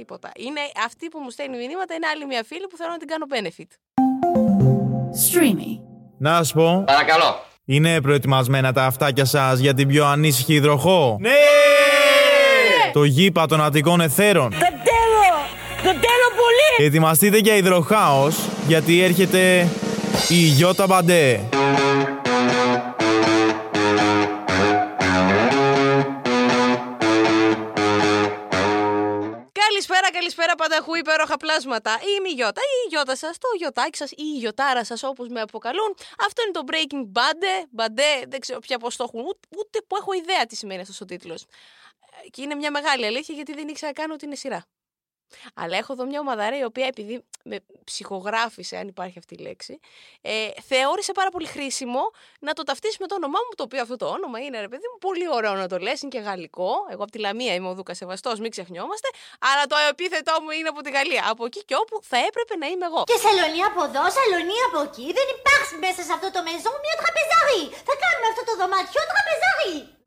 Τίποτα. 0.00 0.30
Είναι 0.36 0.60
αυτή 0.86 1.08
που 1.08 1.18
μου 1.18 1.30
στέλνει 1.30 1.56
μηνύματα, 1.56 1.94
είναι 1.94 2.06
άλλη 2.14 2.26
μια 2.26 2.42
φίλη 2.46 2.66
που 2.70 2.76
θέλω 2.76 2.90
να 2.90 2.96
την 2.98 3.08
κάνω 3.08 3.26
benefit. 3.34 3.70
Streamy. 5.24 5.70
Να 6.18 6.44
σου 6.44 6.54
πω, 6.54 6.82
Παρακαλώ. 6.86 7.44
είναι 7.64 8.00
προετοιμασμένα 8.00 8.72
τα 8.72 8.84
αυτάκια 8.84 9.24
σας 9.24 9.58
για 9.58 9.74
την 9.74 9.88
πιο 9.88 10.06
ανήσυχη 10.06 10.54
υδροχό; 10.54 11.16
Ναι! 11.20 11.30
Το 12.92 13.04
γήπα 13.04 13.46
των 13.46 13.60
Αττικών 13.62 14.00
Εθέρων. 14.00 14.50
Δεν 14.50 14.60
θέλω! 14.60 15.36
Δεν 15.82 15.92
θέλω 15.92 16.28
πολύ! 16.36 16.86
Ετοιμαστείτε 16.86 17.36
για 17.38 17.54
υδροχάος, 17.56 18.36
γιατί 18.66 19.02
έρχεται 19.02 19.68
η 20.28 20.34
Γιώτα 20.34 20.86
Μπαντέ. 20.86 21.40
Καλησπέρα 30.70 30.84
πανταχού 30.84 30.94
υπέροχα 30.94 31.36
πλάσματα. 31.36 31.98
Είμαι 32.16 32.28
η 32.28 32.32
Γιώτα 32.32 32.60
ή 32.60 32.76
η 32.86 32.88
Γιώτα 32.88 33.16
σας, 33.16 33.38
το 33.38 33.48
Γιωτάκι 33.56 33.96
σας 33.96 34.10
ή 34.10 34.14
η 34.34 34.38
Γιωτάρα 34.38 34.84
σας 34.84 35.02
όπως 35.02 35.28
με 35.28 35.40
αποκαλούν. 35.40 35.94
Αυτό 36.26 36.42
είναι 36.42 36.52
το 36.52 36.64
Breaking 36.70 37.18
Bad. 37.18 37.66
Μπαντέ, 37.70 38.22
δεν 38.28 38.40
ξέρω 38.40 38.58
πια 38.58 38.78
πώς 38.78 38.96
το 38.96 39.04
έχουν, 39.04 39.20
ούτε, 39.20 39.48
ούτε 39.58 39.80
που 39.86 39.96
έχω 39.96 40.12
ιδέα 40.12 40.46
τι 40.46 40.56
σημαίνει 40.56 40.80
αυτός 40.80 41.00
ο 41.00 41.04
τίτλος. 41.04 41.44
Και 42.30 42.42
είναι 42.42 42.54
μια 42.54 42.70
μεγάλη 42.70 43.06
αλήθεια 43.06 43.34
γιατί 43.34 43.54
δεν 43.54 43.68
ήξερα 43.68 43.92
καν 43.92 44.10
ότι 44.10 44.24
είναι 44.24 44.34
σειρά. 44.34 44.66
Αλλά 45.54 45.76
έχω 45.76 45.92
εδώ 45.92 46.04
μια 46.06 46.20
ομαδάρα 46.20 46.58
η 46.58 46.64
οποία 46.64 46.86
επειδή 46.86 47.24
με 47.44 47.56
ψυχογράφησε, 47.84 48.76
αν 48.76 48.88
υπάρχει 48.88 49.18
αυτή 49.18 49.34
η 49.34 49.42
λέξη, 49.42 49.80
ε, 50.20 50.48
θεώρησε 50.68 51.12
πάρα 51.12 51.30
πολύ 51.30 51.46
χρήσιμο 51.46 52.00
να 52.40 52.52
το 52.52 52.62
ταυτίσει 52.62 52.96
με 53.00 53.06
το 53.06 53.14
όνομά 53.14 53.38
μου, 53.46 53.54
το 53.56 53.62
οποίο 53.62 53.80
αυτό 53.82 53.96
το 53.96 54.06
όνομα 54.06 54.38
είναι, 54.44 54.60
ρε 54.60 54.68
παιδί 54.68 54.86
μου, 54.92 54.98
πολύ 55.08 55.26
ωραίο 55.36 55.54
να 55.54 55.68
το 55.68 55.78
λες, 55.78 56.02
είναι 56.02 56.10
και 56.16 56.22
γαλλικό. 56.28 56.70
Εγώ 56.92 57.02
από 57.02 57.12
τη 57.14 57.18
Λαμία 57.18 57.54
είμαι 57.54 57.68
ο 57.68 57.74
Δούκας 57.74 57.96
Σεβαστός, 57.96 58.36
μην 58.42 58.50
ξεχνιόμαστε. 58.50 59.08
Αλλά 59.50 59.64
το 59.72 59.76
επίθετό 59.92 60.34
μου 60.42 60.50
είναι 60.50 60.68
από 60.72 60.80
τη 60.84 60.90
Γαλλία. 60.96 61.22
Από 61.32 61.42
εκεί 61.48 61.60
και 61.68 61.76
όπου 61.82 61.94
θα 62.10 62.18
έπρεπε 62.28 62.54
να 62.62 62.66
είμαι 62.72 62.86
εγώ. 62.90 63.02
Και 63.10 63.18
σαλονί 63.24 63.62
από 63.70 63.80
εδώ, 63.88 64.02
σαλονί 64.16 64.58
από 64.68 64.78
εκεί. 64.86 65.06
Δεν 65.18 65.26
υπάρχει 65.36 65.74
μέσα 65.84 66.00
σε 66.08 66.12
αυτό 66.16 66.28
το 66.34 66.40
maison 66.46 66.74
μια 66.84 66.96
τραπεζαρή. 67.02 67.62
Θα 67.88 67.94
κάνουμε 68.02 68.26
αυτό 68.32 68.42
το 68.48 68.54
δωμάτιο 68.60 69.02
τραπεζαρή. 69.12 69.99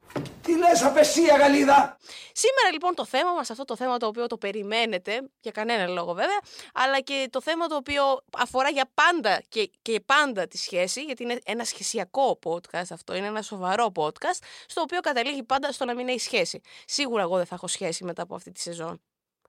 Τι 0.43 0.57
λες 0.57 0.83
απεσία 0.83 1.37
Γαλλίδα 1.37 1.97
Σήμερα 2.33 2.71
λοιπόν 2.71 2.95
το 2.95 3.05
θέμα 3.05 3.31
μας, 3.31 3.49
αυτό 3.49 3.65
το 3.65 3.75
θέμα 3.75 3.97
το 3.97 4.07
οποίο 4.07 4.27
το 4.27 4.37
περιμένετε, 4.37 5.29
για 5.39 5.51
κανένα 5.51 5.87
λόγο 5.87 6.13
βέβαια, 6.13 6.39
αλλά 6.73 6.99
και 6.99 7.27
το 7.29 7.41
θέμα 7.41 7.67
το 7.67 7.75
οποίο 7.75 8.03
αφορά 8.37 8.69
για 8.69 8.91
πάντα 8.93 9.41
και, 9.49 9.71
και 9.81 9.99
πάντα 10.05 10.47
τη 10.47 10.57
σχέση, 10.57 11.01
γιατί 11.01 11.23
είναι 11.23 11.39
ένα 11.45 11.63
σχεσιακό 11.63 12.39
podcast 12.43 12.89
αυτό, 12.89 13.15
είναι 13.15 13.27
ένα 13.27 13.41
σοβαρό 13.41 13.91
podcast, 13.95 14.43
στο 14.67 14.81
οποίο 14.81 14.99
καταλήγει 14.99 15.43
πάντα 15.43 15.71
στο 15.71 15.85
να 15.85 15.95
μην 15.95 16.07
έχει 16.07 16.19
σχέση. 16.19 16.61
Σίγουρα 16.85 17.21
εγώ 17.21 17.37
δεν 17.37 17.45
θα 17.45 17.55
έχω 17.55 17.67
σχέση 17.67 18.03
μετά 18.03 18.21
από 18.21 18.35
αυτή 18.35 18.51
τη 18.51 18.59
σεζόν. 18.59 19.01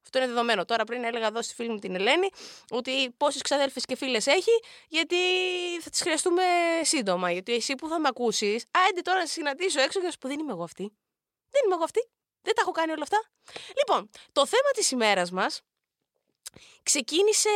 Αυτό 0.04 0.18
είναι 0.18 0.26
δεδομένο. 0.26 0.64
Τώρα 0.64 0.84
πριν 0.84 1.04
έλεγα 1.04 1.26
εδώ 1.26 1.42
στη 1.42 1.54
φίλη 1.54 1.68
μου 1.68 1.78
την 1.78 1.94
Ελένη 1.94 2.28
ότι 2.70 3.10
πόσες 3.16 3.42
ξαδέλφες 3.42 3.84
και 3.84 3.96
φίλες 3.96 4.26
έχει, 4.26 4.50
γιατί 4.88 5.16
θα 5.80 5.90
τις 5.90 6.00
χρειαστούμε 6.00 6.42
σύντομα. 6.82 7.30
Γιατί 7.30 7.54
εσύ 7.54 7.74
που 7.74 7.88
θα 7.88 8.00
με 8.00 8.08
ακούσεις, 8.08 8.64
άντε 8.88 9.00
τώρα 9.00 9.18
να 9.18 9.26
σε 9.26 9.32
συναντήσω 9.32 9.80
έξω 9.80 9.98
και 9.98 10.04
να 10.04 10.10
σου 10.10 10.18
πω 10.18 10.28
δεν 10.28 10.38
είμαι 10.38 10.52
εγώ 10.52 10.62
αυτή. 10.62 10.82
Δεν 11.50 11.62
είμαι 11.64 11.74
εγώ 11.74 11.84
αυτή. 11.84 12.08
Δεν 12.42 12.54
τα 12.54 12.60
έχω 12.60 12.70
κάνει 12.70 12.92
όλα 12.92 13.02
αυτά. 13.02 13.22
Λοιπόν, 13.76 14.10
το 14.32 14.46
θέμα 14.46 14.70
της 14.74 14.90
ημέρας 14.90 15.30
μας 15.30 15.60
ξεκίνησε 16.82 17.48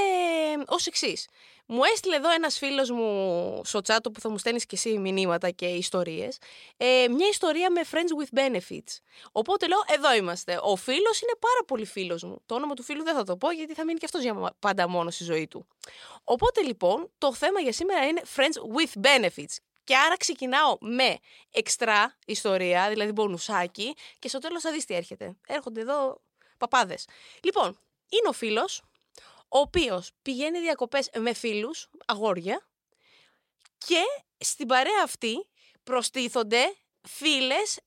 ως 0.67 0.87
εξής. 0.87 1.29
Μου 1.71 1.81
έστειλε 1.93 2.17
εδώ 2.17 2.31
ένας 2.31 2.59
φίλος 2.59 2.91
μου 2.91 3.61
στο 3.65 3.81
τσάτο 3.81 4.11
που 4.11 4.21
θα 4.21 4.31
μου 4.31 4.39
στέλνεις 4.39 4.67
και 4.67 4.77
εσύ 4.77 4.99
μηνύματα 4.99 5.51
και 5.51 5.67
ιστορίες 5.67 6.39
ε, 6.77 7.07
μια 7.11 7.29
ιστορία 7.29 7.71
με 7.71 7.81
friends 7.91 8.23
with 8.23 8.39
benefits. 8.39 8.99
Οπότε 9.33 9.67
λέω 9.67 9.79
εδώ 9.87 10.15
είμαστε. 10.15 10.59
Ο 10.63 10.77
φίλος 10.77 11.21
είναι 11.21 11.33
πάρα 11.39 11.65
πολύ 11.67 11.85
φίλος 11.85 12.23
μου. 12.23 12.43
Το 12.47 12.55
όνομα 12.55 12.75
του 12.75 12.83
φίλου 12.83 13.03
δεν 13.03 13.15
θα 13.15 13.25
το 13.25 13.37
πω 13.37 13.51
γιατί 13.51 13.75
θα 13.75 13.85
μείνει 13.85 13.99
και 13.99 14.05
αυτός 14.05 14.23
για 14.23 14.55
πάντα 14.59 14.89
μόνος 14.89 15.15
στη 15.15 15.25
ζωή 15.25 15.49
του. 15.49 15.67
Οπότε 16.25 16.63
λοιπόν 16.63 17.11
το 17.19 17.35
θέμα 17.35 17.61
για 17.61 17.73
σήμερα 17.73 18.07
είναι 18.07 18.23
friends 18.37 18.77
with 18.77 19.07
benefits. 19.07 19.57
Και 19.85 19.97
άρα 19.97 20.17
ξεκινάω 20.17 20.77
με 20.81 21.19
εξτρά 21.51 22.17
ιστορία, 22.27 22.89
δηλαδή 22.89 23.13
μπονουσάκι, 23.13 23.95
και 24.19 24.29
στο 24.29 24.39
τέλος 24.39 24.63
θα 24.63 24.73
δεις 24.73 24.85
τι 24.85 24.95
έρχεται. 24.95 25.37
Έρχονται 25.47 25.81
εδώ 25.81 26.21
παπάδες. 26.59 27.07
Λοιπόν, 27.43 27.79
είναι 28.09 28.29
ο 28.29 28.33
φίλος, 28.33 28.83
ο 29.49 29.59
οποίος 29.59 30.11
πηγαίνει 30.23 30.61
διακοπές 30.61 31.11
με 31.19 31.33
φίλους, 31.33 31.89
αγόρια, 32.07 32.69
και 33.79 34.03
στην 34.39 34.67
παρέα 34.67 35.03
αυτή 35.05 35.49
προστίθονται 35.83 36.77
φίλες 37.09 37.81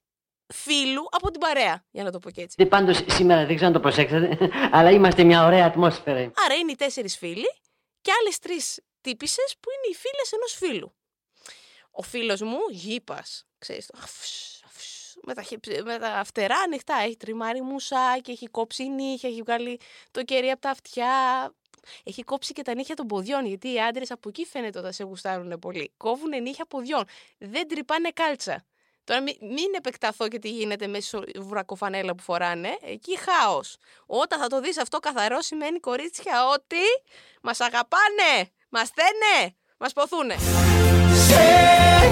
φίλου 0.53 1.07
από 1.11 1.31
την 1.31 1.39
παρέα, 1.39 1.85
για 1.91 2.03
να 2.03 2.11
το 2.11 2.19
πω 2.19 2.29
και 2.29 2.41
έτσι. 2.41 2.65
Πάντως 2.65 3.03
σήμερα 3.07 3.45
δεν 3.45 3.55
ξέρω 3.55 3.67
αν 3.67 3.73
το 3.73 3.79
προσέξατε, 3.79 4.37
αλλά 4.77 4.91
είμαστε 4.91 5.23
μια 5.23 5.45
ωραία 5.45 5.65
ατμόσφαιρα. 5.65 6.31
Άρα 6.45 6.55
είναι 6.55 6.71
οι 6.71 6.75
τέσσερις 6.75 7.17
φίλοι 7.17 7.59
και 8.01 8.11
άλλες 8.19 8.39
τρεις 8.39 8.79
τύπησες 9.01 9.55
που 9.59 9.69
είναι 9.71 9.93
οι 9.93 9.95
φίλες 9.95 10.31
ενός 10.31 10.53
φίλου. 10.53 10.95
Ο 11.91 12.01
φίλος 12.01 12.41
μου, 12.41 12.59
γήπας, 12.69 13.47
ξέρεις 13.57 13.85
το, 13.85 13.97
αφς, 14.01 14.17
αφς, 14.19 14.60
με, 15.23 15.33
τα, 15.33 15.41
χυ- 15.41 15.83
με 15.83 15.97
τα 15.97 16.21
φτερά 16.25 16.57
ανοιχτά, 16.57 16.95
έχει 17.03 17.17
τριμάρει 17.17 17.61
μουσάκι, 17.61 18.31
έχει 18.31 18.47
κόψει 18.47 18.83
νύχια, 18.83 19.29
έχει 19.29 19.41
βγάλει 19.41 19.79
το 20.11 20.23
κερί 20.23 20.49
από 20.49 20.61
τα 20.61 20.69
αυτιά, 20.69 21.09
έχει 22.03 22.23
κόψει 22.23 22.53
και 22.53 22.61
τα 22.61 22.75
νύχια 22.75 22.95
των 22.95 23.07
ποδιών, 23.07 23.45
γιατί 23.45 23.73
οι 23.73 23.81
άντρες 23.81 24.11
από 24.11 24.29
εκεί 24.29 24.45
φαίνεται 24.45 24.79
ότι 24.79 24.93
σε 24.93 25.03
γουστάρουν 25.03 25.59
πολύ. 25.59 25.91
Κόβουν 25.97 26.41
νύχια 26.41 26.65
ποδιών. 26.65 27.03
Δεν 27.37 27.67
τρυπάνε 27.67 28.09
κάλτσα. 28.09 28.65
Τώρα 29.03 29.21
μην, 29.21 29.35
μην 29.41 29.73
επεκταθώ 29.75 30.27
και 30.27 30.39
τι 30.39 30.49
γίνεται 30.49 30.87
με 30.87 30.99
τη 30.99 31.39
βουρακοφανέλα 31.39 32.15
που 32.15 32.23
φοράνε. 32.23 32.77
Εκεί 32.81 33.17
χάος. 33.17 33.77
Όταν 34.05 34.39
θα 34.39 34.47
το 34.47 34.59
δεις 34.59 34.77
αυτό 34.77 34.99
καθαρό 34.99 35.41
σημαίνει 35.41 35.79
κορίτσια 35.79 36.47
ότι 36.47 36.83
μας 37.41 37.59
αγαπάνε, 37.59 38.51
μας 38.69 38.89
θένε, 38.89 39.55
μας 39.77 39.93
ποθούνε. 39.93 40.35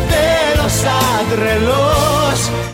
Θέλω 0.09 0.67
σαν 0.69 1.29
τρελός 1.29 2.09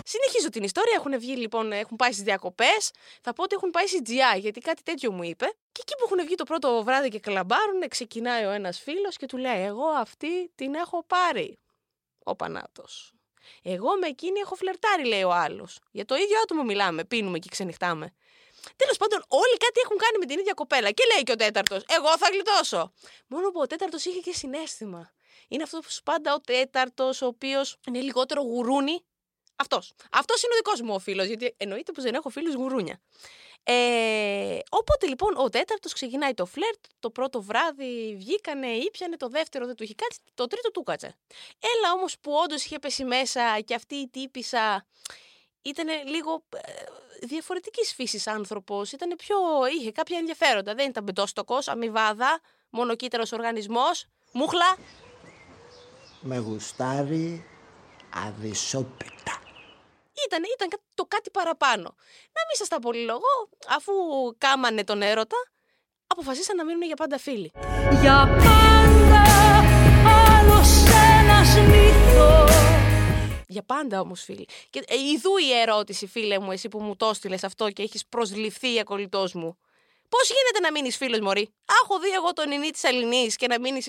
Συνεχίζω 0.08 0.50
την 0.50 0.64
ιστορία. 0.64 0.94
Έχουν 0.98 1.20
βγει 1.20 1.36
λοιπόν, 1.36 1.72
έχουν 1.72 1.98
πάει 1.98 2.12
στις 2.12 2.24
διακοπές. 2.24 2.92
Θα 3.22 3.34
πω 3.34 3.44
ότι 3.44 3.56
έχουν 3.56 3.70
πάει 3.70 3.88
στη 3.88 4.02
GI, 4.06 4.40
γιατί 4.40 4.60
κάτι 4.60 4.84
τέτοιο 4.84 5.12
μου 5.12 5.24
είπε. 5.24 5.46
Και 5.72 5.82
εκεί 5.82 5.94
που 5.98 6.04
έχουν 6.06 6.26
βγει 6.26 6.36
το 6.36 6.44
πρώτο 6.44 6.84
βράδυ 6.84 7.10
και 7.10 7.20
κλαμπάρουν, 7.20 7.88
ξεκινάει 7.88 8.46
ο 8.46 8.50
ένας 8.50 8.80
φίλος 8.80 9.18
και 9.18 9.26
του 9.26 9.38
λέει: 9.38 9.64
Εγώ 9.64 9.88
αυτή 9.88 10.52
την 10.56 10.74
έχω 10.74 11.04
πάρει. 11.08 11.60
Ο 12.24 12.36
Πανάτος. 12.36 13.14
Εγώ 13.62 13.98
με 13.98 14.08
εκείνη 14.08 14.40
έχω 14.40 14.56
φλερτάρει, 14.56 15.06
λέει 15.06 15.24
ο 15.24 15.32
άλλος. 15.32 15.80
Για 15.92 16.06
το 16.06 16.16
ίδιο 16.16 16.40
άτομο 16.44 16.64
μιλάμε, 16.64 17.04
πίνουμε 17.04 17.40
και 17.40 17.50
ξενυχτάμε. 17.50 18.14
Τέλος 18.76 18.98
πάντων, 18.98 19.24
όλοι 19.28 19.58
κάτι 19.58 19.80
έχουν 19.84 19.98
κάνει 19.98 20.18
με 20.20 20.26
την 20.26 20.40
ίδια 20.40 20.54
κοπέλα. 20.54 20.92
Και 20.92 21.04
λέει 21.14 21.24
και 21.24 21.32
ο 21.32 21.36
τέταρτος: 21.36 21.84
Εγώ 21.88 22.18
θα 22.18 22.30
γλιτώσω. 22.32 22.94
Μόνο 23.28 23.50
που 23.50 23.60
ο 23.60 23.68
τέταρτος 23.68 24.06
είχε 24.06 24.20
και 24.20 24.34
συνέστημα. 24.34 25.12
Είναι 25.48 25.64
αυτός 25.64 26.02
πάντα 26.04 26.34
ο 26.34 26.42
τέταρτος, 26.42 27.22
ο 27.22 27.26
οποίος 27.26 27.78
είναι 27.88 28.02
λιγότερο 28.02 28.42
γουρούνι 28.42 29.04
αυτός. 29.56 29.94
Αυτός 30.12 30.44
είναι 30.44 30.54
ο 30.54 30.58
δικός 30.58 30.82
μου 30.82 30.94
ο 30.94 31.00
φίλος, 31.00 31.26
γιατί 31.26 31.54
εννοείται 31.58 31.92
πως 31.92 32.04
δεν 32.04 32.14
έχω 32.14 32.30
φίλους 32.30 32.54
γουρούνια. 32.54 33.02
Ε, 33.68 34.60
οπότε 34.70 35.08
λοιπόν 35.08 35.38
ο 35.38 35.50
τέταρτος 35.50 35.94
ξεκινάει 35.94 36.34
το 36.34 36.46
φλερτ. 36.46 36.80
Το 37.00 37.10
πρώτο 37.10 37.42
βράδυ 37.42 38.16
βγήκανε, 38.18 38.68
ήπιανε. 38.68 39.18
Το 39.18 39.28
δεύτερο 39.28 39.66
δεν 39.66 39.76
του 39.76 39.84
είχε 39.84 39.94
κάτσει. 39.94 40.20
Το 40.34 40.48
τρίτο 40.48 40.72
του 40.72 40.84
κάτσε. 40.84 41.16
Έλα 41.60 41.94
όμως 41.94 42.20
που 42.22 42.32
όντως 42.32 42.66
είχε 42.66 42.80
πέσει 42.80 43.04
μέσα 43.04 43.60
και 43.66 43.76
αυτή 43.76 43.96
η 43.96 44.08
τύπησα 44.08 44.86
ήταν 45.62 45.88
λίγο 46.08 46.44
ε, 46.56 46.72
διαφορετικής 47.22 47.94
φύσης 47.94 48.28
άνθρωπος. 48.28 48.92
Ήταν 48.92 49.16
πιο. 49.18 49.38
είχε 49.80 49.92
κάποια 49.92 50.18
ενδιαφέροντα. 50.18 50.74
Δεν 50.74 50.90
ήταν 50.90 51.04
μπεντόστοκο, 51.04 51.58
αμοιβάδα, 51.66 52.40
μονοκύτταρο 52.70 53.24
οργανισμός. 53.32 54.06
Μούχλα. 54.32 54.78
Με 56.28 56.38
γουστάρει 56.38 57.46
αδυσόπιτα. 58.25 59.34
Ήταν, 60.28 60.44
ήταν 60.56 60.69
κα- 60.69 60.80
το 60.94 61.06
κάτι 61.08 61.30
παραπάνω. 61.30 61.84
Να 62.36 62.41
μην 62.47 62.56
σας 62.58 62.68
τα 62.68 62.80
πολυλογώ, 62.80 63.50
αφού 63.69 63.91
κάμανε 64.38 64.84
τον 64.84 65.02
έρωτα, 65.02 65.35
αποφασίσαν 66.08 66.55
να 66.55 66.66
μείνουν 66.66 66.84
για 66.84 66.96
πάντα 66.96 67.17
φίλοι. 67.17 67.52
Για 68.02 68.38
πάντα 68.38 69.22
άλλος 70.38 70.84
ένας 71.20 71.55
μύθος 71.67 72.52
Για 73.47 73.64
πάντα 73.64 74.00
όμως 74.00 74.22
φίλοι. 74.23 74.47
Και 74.70 74.84
ε, 74.88 74.96
ειδού 74.96 75.38
η 75.38 75.52
ερώτηση, 75.61 76.08
φίλε 76.08 76.40
μου, 76.40 76.52
εσύ 76.52 76.67
που 76.67 76.79
μου 76.82 76.96
το 76.96 77.05
έστειλες 77.05 77.44
αυτό 77.44 77.70
και 77.70 77.82
έχεις 77.84 78.05
προσληφθεί 78.05 78.73
η 78.73 78.79
ακολητός 78.79 79.34
μου. 79.34 79.58
Πώς 80.16 80.28
γίνεται 80.35 80.59
να 80.66 80.72
μείνεις 80.72 80.97
φίλος 80.97 81.20
Μωρή; 81.20 81.53
Έχω 81.82 82.00
δει 82.00 82.09
εγώ 82.09 82.34
τον 82.34 82.52
Ινή 82.52 82.70
της 82.70 82.84
Αλληνή 82.84 83.28
και 83.40 83.47
να 83.47 83.59
μείνει. 83.59 83.79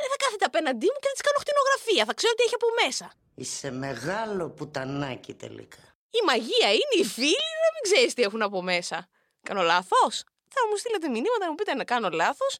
Δεν 0.00 0.08
θα 0.12 0.16
κάθεται 0.22 0.44
απέναντί 0.44 0.86
μου 0.92 0.98
και 1.02 1.08
να 1.12 1.16
της 1.16 1.22
κάνω 1.26 1.38
χτινογραφία. 1.44 2.04
Θα 2.04 2.14
ξέρω 2.14 2.34
τι 2.34 2.42
έχει 2.46 2.54
από 2.54 2.68
μέσα. 2.82 3.12
Είσαι 3.34 3.70
μεγάλο 3.70 4.48
πουτανάκι 4.56 5.34
τελικά. 5.34 5.82
Η 6.10 6.20
μαγεία 6.26 6.70
είναι 6.80 6.96
οι 7.00 7.04
φίλοι 7.04 7.48
να 7.64 7.68
μην 7.74 7.82
ξέρεις 7.88 8.14
τι 8.14 8.22
έχουν 8.22 8.42
από 8.42 8.62
μέσα. 8.62 9.08
Κάνω 9.42 9.62
λάθος; 9.62 10.24
Θα 10.54 10.60
μου 10.68 10.76
στείλετε 10.76 11.08
μηνύματα 11.08 11.44
να 11.44 11.50
μου 11.50 11.54
πείτε 11.54 11.74
να 11.74 11.84
κάνω 11.84 12.08
λάθος. 12.08 12.58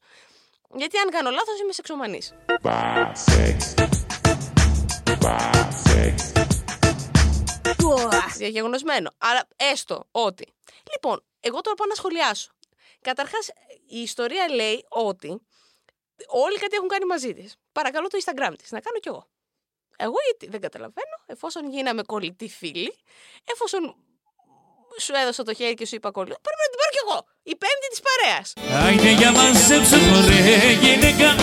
Γιατί 0.75 0.97
αν 0.97 1.09
κάνω 1.09 1.29
λάθος 1.29 1.59
είμαι 1.59 1.71
σεξομανής. 1.71 2.33
Διαγεγνωσμένο. 8.37 9.11
Αλλά 9.17 9.47
έστω 9.55 10.07
ότι. 10.11 10.53
Λοιπόν, 10.91 11.23
εγώ 11.39 11.61
τώρα 11.61 11.75
πάω 11.75 11.87
να 11.87 11.95
σχολιάσω. 11.95 12.51
Καταρχάς, 13.01 13.47
η 13.87 13.99
ιστορία 14.01 14.49
λέει 14.49 14.85
ότι 14.89 15.41
όλοι 16.27 16.57
κάτι 16.57 16.75
έχουν 16.75 16.87
κάνει 16.87 17.05
μαζί 17.05 17.33
της. 17.33 17.55
Παρακαλώ 17.71 18.07
το 18.07 18.17
Instagram 18.23 18.53
της, 18.57 18.71
να 18.71 18.79
κάνω 18.79 18.99
κι 18.99 19.07
εγώ. 19.07 19.27
Εγώ 19.97 20.15
γιατί 20.25 20.47
δεν 20.47 20.61
καταλαβαίνω, 20.61 21.15
εφόσον 21.25 21.69
γίναμε 21.69 22.01
κολλητοί 22.03 22.49
φίλοι, 22.49 22.93
εφόσον 23.43 23.95
σου 24.99 25.13
έδωσα 25.15 25.43
το 25.43 25.53
χέρι 25.53 25.73
και 25.73 25.85
σου 25.85 25.95
είπα 25.95 26.11
κολλητό, 26.11 26.37
πρέπει 26.41 26.61
να 26.63 26.69
την 26.71 26.77
πάρω 26.79 26.91
κι 26.95 27.01
εγώ. 27.05 27.19
Η 27.43 27.55
πέμπτη 27.55 27.87
της 27.89 28.01
παρέας. 28.07 28.53
Άιντε 28.85 29.11
για 29.11 29.31
μαζέψε 29.31 29.97
μωρέ 29.97 30.71
γυναίκα 30.81 31.35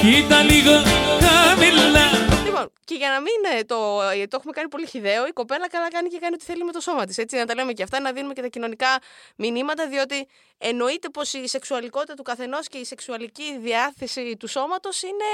Κοίτα 0.00 0.42
λίγο 0.42 0.72
χαμηλά 1.20 2.31
Λοιπόν, 2.44 2.72
και 2.84 2.94
για 2.94 3.08
να 3.10 3.20
μην 3.20 3.58
ε, 3.58 3.64
το, 3.64 4.00
γιατί 4.14 4.28
το 4.28 4.36
έχουμε 4.36 4.52
κάνει 4.52 4.68
πολύ 4.68 4.86
χιδαίο, 4.86 5.26
η 5.26 5.32
κοπέλα 5.32 5.68
καλά 5.68 5.90
κάνει 5.90 6.08
και 6.08 6.18
κάνει 6.18 6.34
ό,τι 6.34 6.44
θέλει 6.44 6.64
με 6.64 6.72
το 6.72 6.80
σώμα 6.80 7.04
της. 7.06 7.18
Έτσι, 7.18 7.36
να 7.36 7.46
τα 7.46 7.54
λέμε 7.54 7.72
και 7.72 7.82
αυτά, 7.82 8.00
να 8.00 8.12
δίνουμε 8.12 8.32
και 8.34 8.40
τα 8.40 8.46
κοινωνικά 8.48 8.98
μηνύματα, 9.36 9.88
διότι 9.88 10.28
εννοείται 10.58 11.08
πως 11.08 11.32
η 11.32 11.46
σεξουαλικότητα 11.48 12.14
του 12.14 12.22
καθενός 12.22 12.66
και 12.68 12.78
η 12.78 12.84
σεξουαλική 12.84 13.58
διάθεση 13.58 14.36
του 14.36 14.46
σώματος 14.46 15.02
είναι 15.02 15.24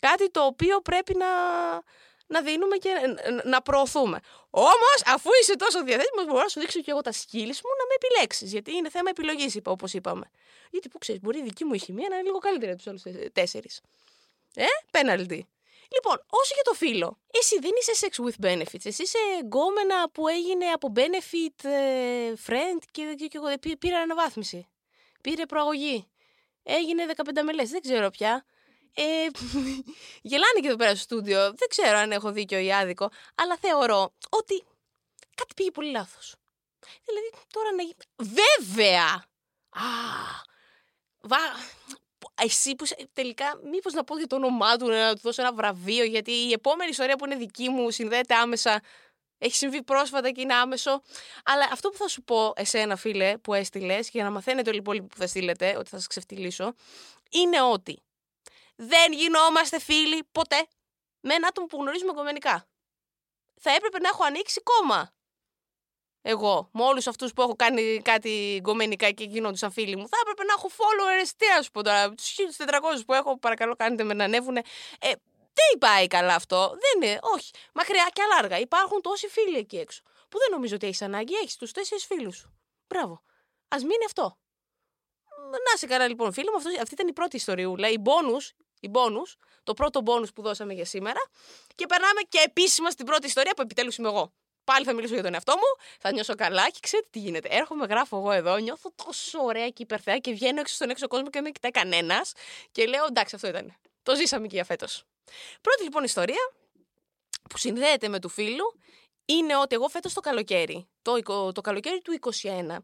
κάτι 0.00 0.30
το 0.30 0.40
οποίο 0.44 0.80
πρέπει 0.80 1.14
να, 1.16 1.26
να 2.26 2.40
δίνουμε 2.42 2.76
και 2.76 2.90
να- 3.30 3.44
να 3.44 3.62
προωθούμε. 3.62 4.20
Όμως, 4.50 5.02
αφού 5.06 5.30
είσαι 5.40 5.56
τόσο 5.56 5.82
διαθέσιμος, 5.84 6.24
μπορώ 6.26 6.42
να 6.42 6.48
σου 6.48 6.60
δείξω 6.60 6.80
και 6.80 6.90
εγώ 6.90 7.00
τα 7.00 7.12
σκύλη 7.12 7.44
μου 7.46 7.70
να 7.78 7.84
με 7.88 7.94
επιλέξεις. 8.02 8.52
Γιατί 8.52 8.72
είναι 8.76 8.90
θέμα 8.90 9.10
επιλογής, 9.10 9.54
είπα, 9.54 9.70
όπως 9.70 9.92
είπαμε. 9.94 10.30
Γιατί 10.70 10.88
που 10.88 10.98
ξέρεις, 10.98 11.20
μπορεί 11.20 11.38
η 11.38 11.42
δική 11.42 11.64
μου 11.64 11.74
η 11.74 11.78
χημεία 11.78 12.06
να 12.08 12.14
είναι 12.14 12.24
λίγο 12.24 12.38
καλύτερη 12.38 12.72
από 12.72 12.82
τους 12.82 12.86
άλλους 12.86 13.30
τέσσερις. 13.32 13.80
Ε, 14.54 14.64
πέναλτι. 14.90 15.46
Λοιπόν, 15.94 16.24
όσο 16.30 16.54
για 16.54 16.62
το 16.62 16.72
φίλο, 16.74 17.18
εσύ 17.30 17.58
δεν 17.58 17.70
είσαι 17.80 18.06
sex 18.06 18.24
with 18.24 18.46
benefits. 18.46 18.84
Εσύ 18.86 19.02
είσαι 19.02 19.18
γκόμενα 19.42 20.10
που 20.10 20.28
έγινε 20.28 20.66
από 20.66 20.92
benefit 20.96 21.68
ε, 21.68 22.32
friend 22.46 22.82
και, 22.90 23.14
και, 23.18 23.26
και 23.26 23.36
εγώ 23.36 23.58
πή- 23.58 23.78
πήρα 23.78 23.98
αναβάθμιση. 23.98 24.68
Πήρε 25.20 25.46
προαγωγή. 25.46 26.08
Έγινε 26.62 27.06
15 27.16 27.42
μελές, 27.44 27.70
δεν 27.70 27.80
ξέρω 27.80 28.10
πια. 28.10 28.44
Ε, 28.94 29.02
γελάνε 30.28 30.60
και 30.60 30.66
εδώ 30.66 30.76
πέρα 30.76 30.90
στο 30.90 30.98
στούντιο. 31.02 31.38
Δεν 31.38 31.68
ξέρω 31.68 31.96
αν 31.98 32.12
έχω 32.12 32.32
δίκιο 32.32 32.58
ή 32.58 32.72
άδικο, 32.72 33.10
αλλά 33.34 33.56
θεωρώ 33.56 34.14
ότι 34.28 34.64
κάτι 35.34 35.54
πήγε 35.54 35.70
πολύ 35.70 35.90
λάθος. 35.90 36.34
Δηλαδή, 37.04 37.30
τώρα 37.52 37.72
να 37.72 37.82
γίνει... 37.82 37.94
Βέβαια! 38.16 39.24
Α, 39.68 39.82
βα... 41.20 41.36
Εσύ 42.42 42.74
που 42.74 42.84
σε- 42.86 43.08
τελικά, 43.12 43.60
μήπως 43.70 43.92
να 43.92 44.04
πω 44.04 44.16
για 44.18 44.26
το 44.26 44.36
όνομά 44.36 44.76
του, 44.76 44.88
να 44.88 45.14
του 45.14 45.20
δώσω 45.22 45.42
ένα 45.42 45.52
βραβείο, 45.52 46.04
γιατί 46.04 46.32
η 46.32 46.52
επόμενη 46.52 46.90
ιστορία 46.90 47.16
που 47.16 47.24
είναι 47.24 47.36
δική 47.36 47.68
μου 47.68 47.90
συνδέεται 47.90 48.34
άμεσα. 48.34 48.82
Έχει 49.38 49.56
συμβεί 49.56 49.82
πρόσφατα 49.82 50.30
και 50.30 50.40
είναι 50.40 50.54
άμεσο. 50.54 51.02
Αλλά 51.44 51.68
αυτό 51.72 51.88
που 51.90 51.96
θα 51.96 52.08
σου 52.08 52.22
πω, 52.22 52.52
εσένα 52.56 52.96
φίλε, 52.96 53.38
που 53.38 53.54
έστειλες, 53.54 54.04
και 54.04 54.10
για 54.14 54.24
να 54.24 54.30
μαθαίνετε 54.30 54.68
όλοι 54.68 54.78
οι 54.78 54.80
υπόλοιποι 54.80 55.06
που 55.06 55.16
θα 55.16 55.26
στείλετε, 55.26 55.76
ότι 55.78 55.90
θα 55.90 55.96
σας 55.96 56.06
ξεφτυλίσω, 56.06 56.74
είναι 57.30 57.62
ότι 57.62 58.02
δεν 58.76 59.12
γινόμαστε 59.12 59.80
φίλοι 59.80 60.24
ποτέ 60.32 60.66
με 61.20 61.34
ένα 61.34 61.46
άτομο 61.46 61.66
που 61.66 61.76
γνωρίζουμε 61.80 62.12
κομμενικά. 62.12 62.66
Θα 63.60 63.70
έπρεπε 63.70 63.98
να 63.98 64.08
έχω 64.08 64.24
ανοίξει 64.24 64.62
κόμμα. 64.62 65.13
Εγώ, 66.26 66.68
με 66.72 66.82
όλους 66.82 67.06
αυτούς 67.06 67.32
που 67.32 67.42
έχω 67.42 67.56
κάνει 67.56 68.00
κάτι 68.04 68.58
γκομενικά 68.62 69.10
και 69.10 69.24
γίνονταν 69.24 69.70
φίλοι 69.72 69.96
μου, 69.96 70.08
θα 70.08 70.16
έπρεπε 70.20 70.44
να 70.44 70.52
έχω 70.52 70.68
followers. 70.68 71.30
Τι 71.36 71.46
να 71.56 71.62
σου 71.62 71.70
πω 71.70 71.82
τώρα, 71.82 72.10
τους 72.10 72.34
1400 72.58 73.04
που 73.06 73.12
έχω, 73.14 73.38
παρακαλώ 73.38 73.76
κάντε 73.76 74.04
με 74.04 74.14
να 74.14 74.24
ανέβουν. 74.24 74.56
Ε, 74.56 74.62
δεν 75.54 75.78
πάει 75.78 76.06
καλά 76.06 76.34
αυτό. 76.34 76.68
Δεν 76.68 77.08
είναι, 77.08 77.18
όχι. 77.22 77.50
Μακριά 77.72 78.08
και 78.12 78.22
αλάργα. 78.22 78.58
Υπάρχουν 78.58 79.00
τόσοι 79.00 79.28
φίλοι 79.28 79.58
εκεί 79.58 79.76
έξω. 79.76 80.02
Που 80.28 80.38
δεν 80.38 80.48
νομίζω 80.50 80.74
ότι 80.74 80.86
έχεις 80.86 81.02
ανάγκη. 81.02 81.34
Έχεις 81.34 81.56
τους 81.56 81.72
τέσσερις 81.72 82.04
φίλους 82.04 82.36
σου. 82.36 82.58
Μπράβο. 82.86 83.12
Α 83.68 83.76
μείνει 83.80 84.04
αυτό. 84.06 84.38
Να 85.50 85.76
σε 85.76 85.86
καλά 85.86 86.08
λοιπόν 86.08 86.32
φίλοι 86.32 86.50
μου, 86.50 86.56
αυτός, 86.56 86.78
αυτή 86.78 86.94
ήταν 86.94 87.08
η 87.08 87.12
πρώτη 87.12 87.36
ιστοριούλα. 87.36 87.88
Η 87.88 87.96
bonus, 88.04 88.50
η 88.80 88.90
bonus, 88.92 89.36
το 89.62 89.74
πρώτο 89.74 90.00
bonus 90.04 90.34
που 90.34 90.42
δώσαμε 90.42 90.72
για 90.72 90.84
σήμερα. 90.84 91.20
Και 91.74 91.86
περνάμε 91.86 92.20
και 92.28 92.38
επίσημα 92.44 92.90
στην 92.90 93.06
πρώτη 93.06 93.26
ιστορία 93.26 93.54
που 93.54 93.62
επιτέλους 93.62 93.96
είμαι 93.96 94.08
εγώ. 94.08 94.32
Πάλι 94.64 94.84
θα 94.84 94.92
μιλήσω 94.92 95.14
για 95.14 95.22
τον 95.22 95.34
εαυτό 95.34 95.52
μου, 95.52 95.84
θα 96.00 96.12
νιώσω 96.12 96.34
καλά 96.34 96.70
και 96.70 96.78
ξέρετε 96.80 97.08
τι 97.10 97.18
γίνεται. 97.18 97.48
Έρχομαι, 97.50 97.86
γράφω 97.86 98.16
εγώ 98.16 98.30
εδώ, 98.30 98.56
νιώθω 98.56 98.92
τόσο 99.04 99.38
ωραία 99.42 99.68
και 99.68 99.82
υπερθέα 99.82 100.18
και 100.18 100.32
βγαίνω 100.32 100.60
έξω 100.60 100.74
στον 100.74 100.90
έξω 100.90 101.08
κόσμο 101.08 101.24
και 101.24 101.30
δεν 101.32 101.42
με 101.42 101.50
κοιτάει 101.50 101.70
κανένας. 101.70 102.32
Και 102.72 102.86
λέω 102.86 103.04
εντάξει, 103.08 103.34
αυτό 103.34 103.48
ήταν. 103.48 103.74
Το 104.02 104.14
ζήσαμε 104.14 104.46
και 104.46 104.54
για 104.54 104.64
φέτος. 104.64 105.04
Πρώτη 105.60 105.82
λοιπόν 105.82 106.04
ιστορία 106.04 106.52
που 107.50 107.58
συνδέεται 107.58 108.08
με 108.08 108.18
του 108.20 108.28
φίλου 108.28 108.78
είναι 109.24 109.56
ότι 109.56 109.74
εγώ 109.74 109.88
φέτος 109.88 110.12
το 110.12 110.20
καλοκαίρι, 110.20 110.88
το, 111.02 111.16
εικο- 111.16 111.52
το 111.52 111.60
καλοκαίρι 111.60 112.00
του 112.00 112.12
21, 112.12 112.76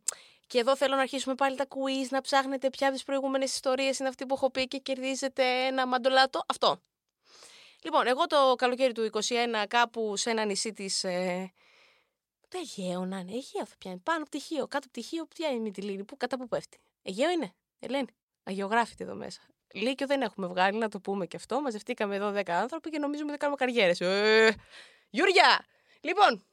και 0.46 0.58
εδώ 0.58 0.76
θέλω 0.76 0.94
να 0.94 1.00
αρχίσουμε 1.00 1.34
πάλι 1.34 1.56
τα 1.56 1.66
quiz, 1.68 2.06
να 2.10 2.20
ψάχνετε 2.20 2.70
ποια 2.70 2.86
από 2.86 2.96
τις 2.96 3.04
προηγούμενες 3.04 3.52
ιστορίες 3.54 3.98
είναι 3.98 4.08
αυτή 4.08 4.26
που 4.26 4.34
έχω 4.34 4.50
πει 4.50 4.68
και 4.68 4.78
κερδίζετε 4.78 5.44
ένα 5.66 5.86
μαντολάτο. 5.86 6.42
Αυτό. 6.46 6.80
Λοιπόν, 7.82 8.06
εγώ 8.06 8.26
το 8.26 8.54
καλοκαίρι 8.58 8.92
του 8.92 9.10
21 9.12 9.64
κάπου 9.68 10.16
σε 10.16 10.30
ένα 10.30 10.44
νησί 10.44 10.72
της... 10.72 11.04
Ε, 11.04 11.52
το 12.48 12.58
Αιγαίο 12.58 13.04
να 13.04 13.18
είναι, 13.18 13.30
Αιγαίο 13.30 13.66
θα 13.66 13.74
πιάνει, 13.78 13.98
πάνω 13.98 14.20
από 14.20 14.30
τυχείο, 14.30 14.66
κάτω 14.66 14.84
από 14.84 14.90
τυχείο, 14.90 15.26
ποια 15.26 15.48
είναι 15.48 15.56
η 15.56 15.60
Μυτιλίνη, 15.60 16.04
πού, 16.04 16.16
κατά 16.16 16.36
πού 16.36 16.48
πέφτει. 16.48 16.78
Αιγαίο 17.02 17.30
είναι, 17.30 17.54
Ελένη, 17.78 18.06
αγιογράφητε 18.42 19.04
εδώ 19.04 19.14
μέσα. 19.14 19.40
Λύκειο 19.72 20.06
δεν 20.06 20.22
έχουμε 20.22 20.46
βγάλει, 20.46 20.78
να 20.78 20.88
το 20.88 21.00
πούμε 21.00 21.26
και 21.26 21.36
αυτό. 21.36 21.60
Μαζευτήκαμε 21.60 22.16
εδώ 22.16 22.32
10 22.36 22.50
άνθρωποι 22.50 22.90
και 22.90 22.98
νομίζουμε 22.98 23.30
ότι 23.30 23.38
κάνουμε 23.38 23.58
καριέρες. 23.58 24.00
Ε, 24.00 24.54
Γιούρια! 25.10 25.66
Λοιπόν, 26.00 26.44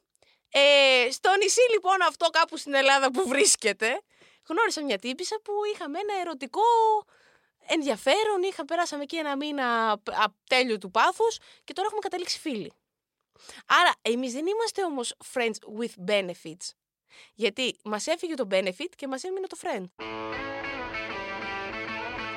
ε, 0.50 1.08
στο 1.12 1.30
νησί 1.38 1.62
λοιπόν 1.74 2.02
αυτό 2.08 2.30
κάπου 2.30 2.58
στην 2.58 2.74
Ελλάδα 2.74 3.12
που 3.12 3.28
βρίσκεται, 3.28 4.02
γνώρισα 4.48 4.84
μια 4.84 4.98
τύπησα 4.98 5.40
που 5.44 5.54
είχαμε 5.74 6.00
ένα 6.00 6.20
ερωτικό 6.22 6.62
ενδιαφέρον, 7.68 8.42
είχα, 8.44 8.66
περάσαμε 8.66 9.04
εκεί 9.04 9.16
ένα 9.18 9.36
μήνα 9.36 9.92
απ- 9.92 10.14
απ' 10.24 10.36
τέλειο 10.50 10.78
του 10.78 10.92
πάθους 10.92 11.38
και 11.64 11.74
τώρα 11.74 11.88
έχουμε 11.88 12.02
καταλήξει 12.02 12.40
φίλοι. 12.40 12.74
Άρα, 13.68 13.92
εμείς 14.02 14.34
δεν 14.34 14.48
είμαστε 14.48 14.84
όμως 14.84 15.16
friends 15.34 15.80
with 15.80 16.10
benefits. 16.12 16.70
Γιατί 17.34 17.76
μας 17.84 18.08
έφυγε 18.08 18.34
το 18.34 18.48
benefit 18.52 18.90
και 18.96 19.08
μας 19.08 19.24
έμεινε 19.24 19.48
το 19.48 19.58
friend. 19.62 19.86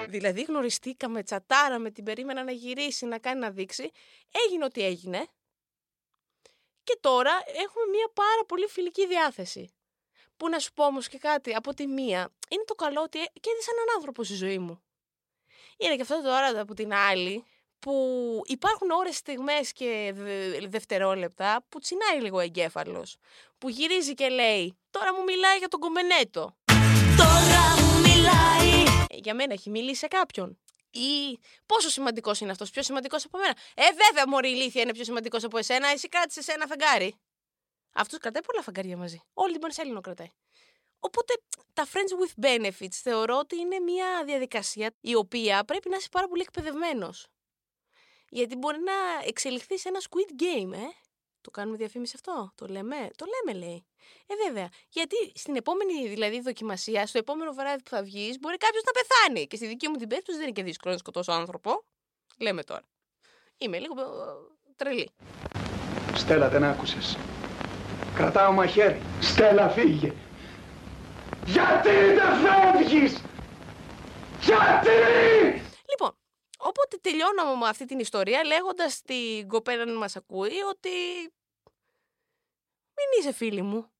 Δηλαδή 0.08 0.42
γνωριστήκαμε, 0.42 1.22
τσατάραμε, 1.22 1.90
την 1.90 2.04
περίμενα 2.04 2.44
να 2.44 2.52
γυρίσει, 2.52 3.06
να 3.06 3.18
κάνει 3.18 3.40
να 3.40 3.50
δείξει. 3.50 3.90
Έγινε 4.46 4.64
ό,τι 4.64 4.84
έγινε. 4.84 5.26
Και 6.84 6.98
τώρα 7.00 7.32
έχουμε 7.46 7.84
μια 7.90 8.10
πάρα 8.14 8.44
πολύ 8.46 8.66
φιλική 8.66 9.06
διάθεση. 9.06 9.74
Που 10.36 10.48
να 10.48 10.58
σου 10.58 10.72
πω 10.72 10.84
όμως 10.84 11.08
και 11.08 11.18
κάτι, 11.18 11.54
από 11.54 11.74
τη 11.74 11.86
μία, 11.86 12.32
είναι 12.48 12.64
το 12.66 12.74
καλό 12.74 13.02
ότι 13.02 13.18
κέρδισα 13.18 13.70
έναν 13.74 13.94
άνθρωπο 13.96 14.24
στη 14.24 14.34
ζωή 14.34 14.58
μου. 14.58 14.82
Είναι 15.82 15.96
και 15.96 16.02
αυτό 16.02 16.22
τώρα 16.22 16.60
από 16.60 16.74
την 16.74 16.92
άλλη, 16.94 17.44
που 17.78 17.92
υπάρχουν 18.46 18.90
ώρες, 18.90 19.16
στιγμές 19.16 19.72
και 19.72 20.10
δε- 20.14 20.66
δευτερόλεπτα 20.68 21.64
που 21.68 21.78
τσινάει 21.78 22.20
λίγο 22.20 22.36
ο 22.36 22.40
εγκέφαλος. 22.40 23.16
Που 23.58 23.68
γυρίζει 23.68 24.14
και 24.14 24.28
λέει, 24.28 24.78
τώρα 24.90 25.14
μου 25.14 25.22
μιλάει 25.22 25.58
για 25.58 25.68
τον 25.68 25.80
κομμενέτο. 25.80 26.56
Τώρα 27.16 27.82
μου 27.82 28.00
μιλάει 28.00 28.82
Ε, 29.08 29.16
για 29.16 29.34
μένα 29.34 29.52
έχει 29.52 29.70
μιλήσει 29.70 29.98
σε 29.98 30.06
κάποιον. 30.06 30.58
Ή 30.90 31.38
πόσο 31.66 31.88
σημαντικός 31.88 32.40
είναι 32.40 32.50
αυτός, 32.50 32.70
πιο 32.70 32.82
σημαντικός 32.82 33.24
από 33.24 33.38
μένα. 33.38 33.54
Ε, 33.74 33.82
βέβαια, 34.06 34.28
Μωρή 34.28 34.50
ηλίθεια 34.50 34.82
είναι 34.82 34.92
πιο 34.92 35.04
σημαντικός 35.04 35.44
από 35.44 35.58
εσένα. 35.58 35.88
Εσύ 35.88 36.08
κράτησες 36.08 36.44
σε 36.44 36.52
ένα 36.52 36.66
φεγγάρι. 36.66 37.14
Αυτός 37.94 38.18
κρατάει 38.18 38.42
πολλά 38.42 38.62
φεγγάρια 38.62 38.96
μαζί. 38.96 39.22
Όλη 39.34 39.52
την 39.52 39.60
Πανσέλινο 39.60 40.00
κρατάει. 40.00 40.30
Οπότε 41.00 41.34
τα 41.72 41.86
friends 41.86 42.12
with 42.20 42.44
benefits 42.46 42.94
θεωρώ 43.02 43.36
ότι 43.38 43.56
είναι 43.56 43.78
μια 43.78 44.22
διαδικασία 44.24 44.90
η 45.00 45.14
οποία 45.14 45.64
πρέπει 45.64 45.88
να 45.88 45.96
είσαι 45.96 46.08
πάρα 46.10 46.28
πολύ 46.28 46.42
εκπαιδευμένος. 46.42 47.26
Γιατί 48.28 48.56
μπορεί 48.56 48.78
να 48.78 48.92
εξελιχθείς 49.26 49.80
σε 49.80 49.88
ένα 49.88 49.98
squid 50.00 50.42
game, 50.42 50.72
ε. 50.72 50.86
Το 51.40 51.50
κάνουμε 51.50 51.76
διαφήμιση 51.76 52.12
αυτό; 52.14 52.52
Το 52.54 52.66
λέμε; 52.66 52.96
Το 53.16 53.26
λέμε, 53.26 53.58
λέει. 53.66 53.84
Ε, 54.26 54.34
βέβαια. 54.46 54.68
Γιατί 54.88 55.16
στην 55.34 55.56
επόμενη 55.56 56.08
δηλαδή 56.08 56.40
δοκιμασία, 56.40 57.06
στο 57.06 57.18
επόμενο 57.18 57.52
βράδυ 57.52 57.82
που 57.82 57.90
θα 57.90 58.02
βγεις, 58.02 58.38
μπορεί 58.38 58.56
κάποιος 58.56 58.82
να 58.82 58.92
πεθάνει. 58.92 59.46
Και 59.46 59.56
στη 59.56 59.66
δική 59.66 59.88
μου 59.88 59.96
την 59.96 60.08
περίπτωση 60.08 60.38
δεν 60.38 60.46
είναι 60.46 60.56
και 60.56 60.62
δύσκολο 60.62 60.92
να 60.92 60.98
σκοτώσω 60.98 61.32
άνθρωπο. 61.32 61.84
Λέμε 62.38 62.62
τώρα. 62.62 62.82
Είμαι 63.58 63.78
λίγο 63.78 64.00
ε, 64.00 64.04
τρελή. 64.76 65.10
Στέλλα, 66.14 66.48
δεν 66.48 66.64
άκουσες. 66.64 67.18
Κρατάω 68.14 68.52
μαχαίρι. 68.52 69.02
Στέλλα, 69.20 69.68
φύγε. 69.68 70.14
Γιατί 71.52 71.90
δεν 71.90 72.32
φεύγεις! 72.36 73.22
Γιατί! 74.40 74.90
Λοιπόν, 75.90 76.18
οπότε 76.58 76.96
τελειώναμε 76.96 77.56
με 77.56 77.68
αυτή 77.68 77.84
την 77.84 77.98
ιστορία 77.98 78.44
λέγοντας 78.44 78.92
στην 78.92 79.48
κοπέλα 79.48 79.84
να 79.84 79.98
μας 79.98 80.16
ακούει 80.16 80.60
ότι. 80.68 80.90
Μην 82.96 83.18
είσαι 83.18 83.32
φίλη 83.32 83.62
μου. 83.62 83.90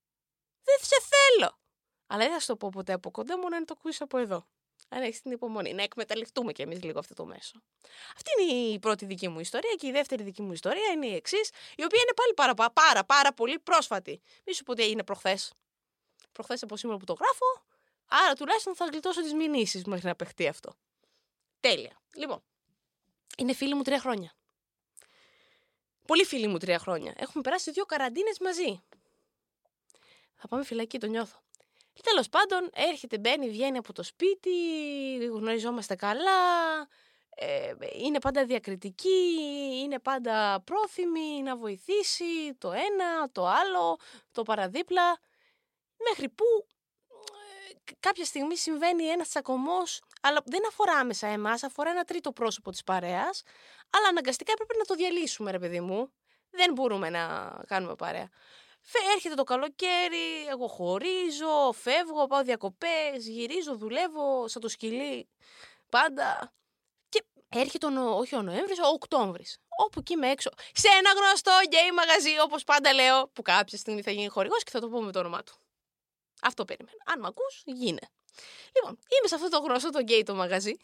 Δεν 0.62 0.76
σε 0.80 0.96
θέλω. 1.08 1.58
Αλλά 2.06 2.22
δεν 2.24 2.32
θα 2.32 2.40
σου 2.40 2.46
το 2.46 2.56
πω 2.56 2.68
ποτέ 2.72 2.92
από 2.92 3.10
κοντά, 3.10 3.38
μόνο 3.38 3.58
να 3.58 3.64
το 3.64 3.74
ακούσει 3.78 4.02
από 4.02 4.18
εδώ. 4.18 4.46
Αν 4.88 5.02
έχεις 5.02 5.22
την 5.22 5.30
υπομονή, 5.30 5.74
να 5.74 5.82
εκμεταλλευτούμε 5.82 6.52
κι 6.52 6.62
εμείς 6.62 6.82
λίγο 6.82 6.98
αυτό 6.98 7.14
το 7.14 7.24
μέσο. 7.24 7.62
Αυτή 8.14 8.30
είναι 8.42 8.52
η 8.52 8.78
πρώτη 8.78 9.04
δική 9.04 9.28
μου 9.28 9.40
ιστορία 9.40 9.74
και 9.74 9.86
η 9.86 9.90
δεύτερη 9.90 10.22
δική 10.22 10.42
μου 10.42 10.52
ιστορία 10.52 10.86
είναι 10.94 11.06
η 11.06 11.14
εξής, 11.14 11.50
η 11.76 11.84
οποία 11.84 12.00
είναι 12.02 12.14
πάλι 12.14 12.34
πάρα, 12.34 12.54
πάρα, 12.54 12.72
πάρα, 12.72 13.04
πάρα 13.04 13.32
πολύ 13.32 13.58
πρόσφατη. 13.58 14.20
Μη 14.46 14.54
σου 14.54 14.62
πω 14.62 14.72
ότι 14.72 14.90
είναι 14.90 15.04
προχθές. 15.04 15.52
Προχθές 16.32 16.62
από 16.62 16.76
σήμερα 16.76 16.98
που 16.98 17.04
το 17.04 17.12
γράφω, 17.12 17.64
Άρα 18.10 18.34
τουλάχιστον 18.34 18.74
θα 18.74 18.84
γλιτώσω 18.84 19.22
τις 19.22 19.32
μηνύσεις 19.34 19.84
μέχρι 19.84 20.06
να 20.06 20.14
παιχτεί 20.14 20.48
αυτό. 20.48 20.72
Τέλεια. 21.60 22.00
Λοιπόν, 22.14 22.42
είναι 23.36 23.52
φίλοι 23.52 23.74
μου 23.74 23.82
τρία 23.82 24.00
χρόνια. 24.00 24.32
Πολύ 26.06 26.24
φίλοι 26.24 26.46
μου 26.46 26.58
τρία 26.58 26.78
χρόνια. 26.78 27.14
Έχουμε 27.16 27.42
περάσει 27.42 27.70
δύο 27.70 27.84
καραντίνες 27.84 28.38
μαζί. 28.38 28.82
Θα 30.34 30.48
πάμε 30.48 30.64
φυλακή, 30.64 30.98
το 30.98 31.06
νιώθω. 31.06 31.38
Τέλος 32.02 32.28
πάντων, 32.28 32.70
έρχεται, 32.74 33.18
μπαίνει, 33.18 33.48
βγαίνει 33.50 33.78
από 33.78 33.92
το 33.92 34.02
σπίτι, 34.02 34.50
γνωριζόμαστε 35.16 35.94
καλά, 35.94 36.30
ε, 37.34 37.72
είναι 37.92 38.18
πάντα 38.18 38.44
διακριτική, 38.44 39.36
είναι 39.82 39.98
πάντα 39.98 40.62
πρόθυμη 40.64 41.42
να 41.42 41.56
βοηθήσει 41.56 42.54
το 42.58 42.72
ένα, 42.72 43.30
το 43.32 43.46
άλλο, 43.46 43.98
το 44.32 44.42
παραδίπλα, 44.42 45.18
μέχρι 46.08 46.28
που 46.28 46.44
ε, 47.08 47.92
κάποια 48.00 48.24
στιγμή 48.24 48.56
συμβαίνει 48.56 49.04
ένας 49.04 49.28
τσακωμός, 49.28 50.02
αλλά 50.20 50.40
δεν 50.44 50.66
αφορά 50.66 50.92
άμεσα 50.92 51.26
εμάς, 51.26 51.62
αφορά 51.62 51.90
ένα 51.90 52.04
τρίτο 52.04 52.32
πρόσωπο 52.32 52.70
της 52.70 52.84
παρέας, 52.84 53.42
αλλά 53.90 54.08
αναγκαστικά 54.08 54.54
πρέπει 54.54 54.74
να 54.78 54.84
το 54.84 54.94
διαλύσουμε, 54.94 55.50
ρε 55.50 55.58
παιδί 55.58 55.80
μου. 55.80 56.12
Δεν 56.50 56.72
μπορούμε 56.72 57.10
να 57.10 57.52
κάνουμε 57.66 57.94
παρέα. 57.94 58.28
Φε- 58.82 59.02
Έρχεται 59.14 59.34
το 59.34 59.44
καλοκαίρι, 59.44 60.46
εγώ 60.50 60.66
χωρίζω, 60.66 61.72
φεύγω, 61.72 62.26
πάω 62.26 62.42
διακοπές, 62.42 63.26
γυρίζω, 63.28 63.76
δουλεύω 63.76 64.48
σαν 64.48 64.60
το 64.62 64.68
σκυλί 64.68 65.28
πάντα. 65.88 66.52
Και 67.08 67.24
έρχεται 67.48 67.86
ο, 67.86 67.90
Νο- 67.90 68.16
όχι 68.18 68.34
ο 68.36 68.42
Νοέμβρης, 68.42 68.78
ο 68.78 68.86
Οκτώβρης. 68.86 69.58
Όπου 69.84 69.98
εκεί 69.98 70.12
είμαι 70.12 70.30
έξω. 70.30 70.50
Σε 70.72 70.88
ένα 70.88 71.10
γνωστό 71.12 71.52
γκέι 71.66 71.92
μαγαζί, 71.92 72.40
όπως 72.40 72.64
πάντα 72.64 72.92
λέω, 72.92 73.28
που 73.28 73.42
κάποια 73.42 73.78
στιγμή 73.78 74.02
θα 74.02 74.10
γίνει 74.10 74.28
χορηγός 74.28 74.62
και 74.62 74.70
θα 74.70 74.80
το 74.80 74.88
πούμε 74.88 75.12
το 75.12 75.18
όνομά 75.18 75.42
του. 75.42 75.54
Αυτό 76.42 76.64
περιμένω. 76.64 76.96
Αν 77.04 77.20
με 77.20 77.26
ακούς, 77.26 77.62
γίνε. 77.64 78.10
Λοιπόν, 78.74 78.90
είμαι 78.90 79.28
σε 79.28 79.34
αυτό 79.34 79.48
το 79.48 79.58
γνωστό 79.58 79.90
το 79.90 80.00
γκέι 80.00 80.22
το 80.22 80.34
μαγαζί, 80.34 80.76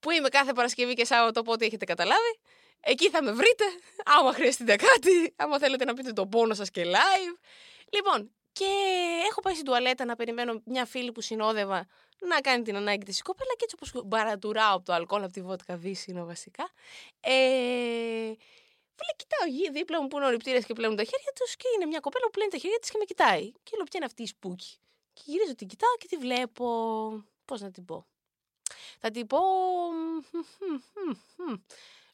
που 0.00 0.10
είμαι 0.10 0.28
κάθε 0.28 0.52
Παρασκευή 0.52 0.94
και 0.94 1.04
Σάββατο, 1.04 1.40
οπότε 1.40 1.64
έχετε 1.64 1.84
καταλάβει. 1.84 2.38
Εκεί 2.80 3.10
θα 3.10 3.22
με 3.22 3.32
βρείτε, 3.32 3.64
άμα 4.04 4.32
χρειαστείτε 4.32 4.76
κάτι, 4.76 5.34
άμα 5.36 5.58
θέλετε 5.58 5.84
να 5.84 5.94
πείτε 5.94 6.12
τον 6.12 6.28
πόνο 6.28 6.54
σας 6.54 6.70
και 6.70 6.84
live. 6.84 7.38
Λοιπόν, 7.92 8.30
και 8.52 8.66
έχω 9.30 9.40
πάει 9.40 9.54
στην 9.54 9.66
τουαλέτα 9.66 10.04
να 10.04 10.16
περιμένω 10.16 10.62
μια 10.64 10.84
φίλη 10.84 11.12
που 11.12 11.20
συνόδευα 11.20 11.86
να 12.28 12.40
κάνει 12.40 12.62
την 12.62 12.76
ανάγκη 12.76 13.04
της 13.04 13.18
η 13.18 13.22
κοπέλα 13.22 13.50
και 13.56 13.64
έτσι 13.64 13.76
όπως 13.80 14.06
παραπατάω 14.06 14.76
από 14.76 14.84
το 14.84 14.92
αλκοόλ, 14.92 15.22
από 15.22 15.32
τη 15.32 15.42
βότκα 15.42 15.76
βύσινο 15.76 16.24
βασικά. 16.24 16.70
Ε, 17.20 18.32
Φίλε, 18.98 19.12
κοιτάω 19.16 19.46
γη 19.48 19.70
δίπλα 19.70 20.02
μου 20.02 20.08
που 20.08 20.16
είναι 20.16 20.26
ο 20.26 20.28
ρηπτήρες 20.30 20.64
και 20.64 20.72
πλένουν 20.72 20.96
τα 20.96 21.04
χέρια 21.04 21.32
τους 21.34 21.56
και 21.56 21.68
είναι 21.74 21.86
μια 21.86 22.00
κοπέλα 22.00 22.24
που 22.24 22.30
πλένει 22.30 22.50
τα 22.50 22.58
χέρια 22.58 22.78
της 22.78 22.90
και 22.90 22.98
με 22.98 23.04
κοιτάει. 23.04 23.52
Και 23.62 23.72
λέω, 23.76 23.84
ποια 23.84 23.94
είναι 23.98 24.04
αυτή 24.04 24.22
η 24.22 24.26
σπούκη; 24.26 24.76
Και 25.12 25.22
γυρίζω, 25.24 25.54
την 25.54 25.68
κοιτάω 25.68 25.94
και 25.98 26.06
τη 26.06 26.16
βλέπω. 26.16 26.66
Πώς 27.44 27.60
να 27.60 27.70
την 27.70 27.84
πω; 27.84 28.06
Θα 29.00 29.10
την 29.10 29.26
πω. 29.26 29.38
μ, 29.92 30.38
μ, 30.38 30.72
μ, 31.06 31.52
μ, 31.52 31.56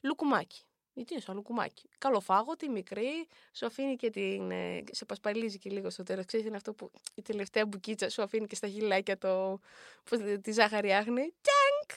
Λουκουμάκι. 0.01 0.63
Γιατί 0.93 1.13
είναι 1.13 1.21
σαν 1.21 1.35
λουκουμάκι. 1.35 1.89
Καλοφάγωτη, 1.97 2.69
μικρή, 2.69 3.27
σου 3.53 3.65
αφήνει 3.65 3.95
και 3.95 4.09
την. 4.09 4.51
ε, 4.51 4.83
σε 4.91 5.05
πασπαλίζει 5.05 5.57
και 5.57 5.69
λίγο 5.69 5.89
στο 5.89 6.03
τέλος. 6.03 6.25
Ξέρετε, 6.25 6.47
είναι 6.47 6.57
αυτό 6.57 6.73
που 6.73 6.91
η 7.15 7.21
τελευταία 7.21 7.65
μπουκίτσα 7.65 8.09
σου 8.09 8.21
αφήνει 8.21 8.47
και 8.47 8.55
στα 8.55 8.67
χειλάκια 8.67 9.17
το. 9.17 9.59
Πώς, 10.09 10.19
λέτε, 10.19 10.37
τη 10.37 10.51
ζάχαρη 10.51 10.93
άχνη. 10.93 11.33
Τιάνκ! 11.41 11.89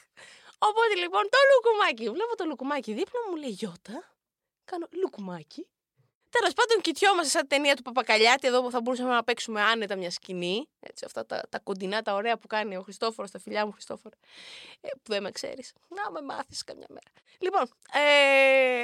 Οπότε 0.59 0.95
λοιπόν 0.95 1.23
το 1.23 1.39
λουκουμάκι. 1.55 2.11
Βλέπω 2.11 2.37
το 2.37 2.45
λουκουμάκι 2.45 2.93
δίπλα 2.93 3.21
μου, 3.25 3.31
μου 3.31 3.37
λέει 3.37 3.51
Γιώτα. 3.51 4.18
Κάνω 4.71 4.87
λουκουμάκι. 4.91 5.67
Τέλος 6.31 6.53
πάντων, 6.55 6.81
κοιτιόμαστε 6.81 7.29
σαν 7.29 7.47
ταινία 7.47 7.77
του 7.77 7.83
Παπακαλιάτη 7.83 8.47
εδώ 8.47 8.63
που 8.63 8.71
θα 8.71 8.81
μπορούσαμε 8.81 9.15
να 9.15 9.25
παίξουμε 9.25 9.63
άνετα 9.63 9.97
μια 9.97 10.11
σκηνή. 10.11 10.69
Έτσι, 10.81 11.05
αυτά 11.05 11.27
τα, 11.27 11.41
τα 11.49 11.59
κοντινά, 11.59 12.03
τα 12.03 12.15
ωραία 12.15 12.37
που 12.39 12.47
κάνει 12.47 12.77
ο 12.77 12.83
Χριστόφορος, 12.83 13.31
τα 13.31 13.39
φιλιά 13.39 13.67
μου 13.67 13.73
Χριστόφορο. 13.73 14.15
Ε, 14.81 14.89
που 14.89 15.13
δεν 15.13 15.23
με 15.23 15.31
ξέρεις. 15.31 15.73
Να 15.89 16.11
με 16.11 16.21
μάθεις 16.23 16.65
καμιά 16.65 16.87
μέρα. 16.89 17.11
Λοιπόν, 17.39 17.63
ε, 17.93 18.01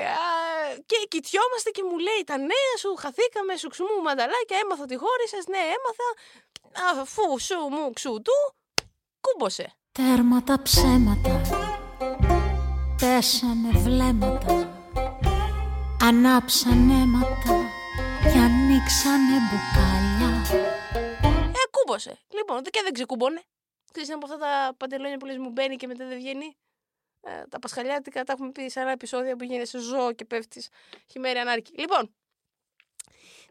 α, 0.04 0.24
και 0.86 0.96
κοιτιόμαστε 1.08 1.70
και 1.70 1.82
μου 1.82 1.98
λέει 1.98 2.22
τα 2.26 2.36
νέα 2.36 2.74
σου, 2.78 2.94
χαθήκαμε, 2.94 3.56
σου 3.56 3.68
ξουμού 3.68 4.02
μανταλάκια, 4.02 4.58
έμαθα 4.62 4.82
ότι 4.82 4.96
χώρισε. 4.96 5.38
Ναι, 5.48 5.62
έμαθα. 5.76 6.08
Αφού 7.00 7.40
σου 7.40 7.58
μου 7.70 7.92
ξου 7.92 8.22
του, 8.22 8.54
κούμποσε. 9.20 9.72
Τέρμα 9.92 10.42
τα 10.42 10.62
ψέματα 10.62 11.40
Πέσανε 12.98 13.70
βλέμματα 13.72 14.73
Ανάψαν 16.06 16.90
αίματα 16.90 17.70
Και 18.32 18.38
ανοίξανε 18.38 19.36
μπουκάλια 19.44 20.58
Ε, 21.50 21.68
κούμποσε. 21.70 22.18
Λοιπόν, 22.28 22.62
και 22.62 22.80
δεν 22.82 22.92
ξεκούμπονε. 22.92 23.42
Ξέρεις 23.90 24.08
είναι 24.08 24.18
από 24.22 24.32
αυτά 24.32 24.38
τα 24.38 24.74
παντελόνια 24.76 25.16
που 25.16 25.26
λες 25.26 25.36
μου 25.36 25.50
μπαίνει 25.50 25.76
και 25.76 25.86
μετά 25.86 26.06
δεν 26.06 26.18
βγαίνει. 26.18 26.56
Ε, 27.20 27.42
τα 27.48 27.58
πασχαλιάτικα 27.58 28.24
τα 28.24 28.32
έχουμε 28.32 28.50
πει 28.50 28.68
σε 28.68 28.80
άλλα 28.80 28.90
επεισόδια 28.90 29.36
που 29.36 29.44
γίνεσαι 29.44 29.78
ζώο 29.78 30.12
και 30.12 30.24
πέφτεις 30.24 30.68
χειμέρι 31.10 31.38
ανάρκη. 31.38 31.72
Λοιπόν, 31.78 32.14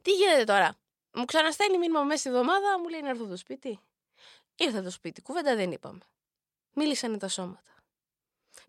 τι 0.02 0.12
γίνεται 0.12 0.44
τώρα; 0.44 0.78
Μου 1.14 1.26
ξαναστέλνει 1.26 1.78
μήνυμα 1.78 2.04
μέσα 2.04 2.20
στη 2.20 2.30
εβδομάδα, 2.30 2.80
μου 2.80 2.88
λέει 2.88 3.02
να 3.02 3.10
έρθω 3.10 3.26
στο 3.26 3.38
σπίτι. 3.38 3.80
Ήρθα 4.56 4.82
στο 4.82 4.90
σπίτι, 4.90 5.22
κουβέντα 5.22 5.56
δεν 5.56 5.72
είπαμε. 5.72 6.06
Μίλησαν 6.74 7.20
τα 7.20 7.28
σώματα. 7.28 7.76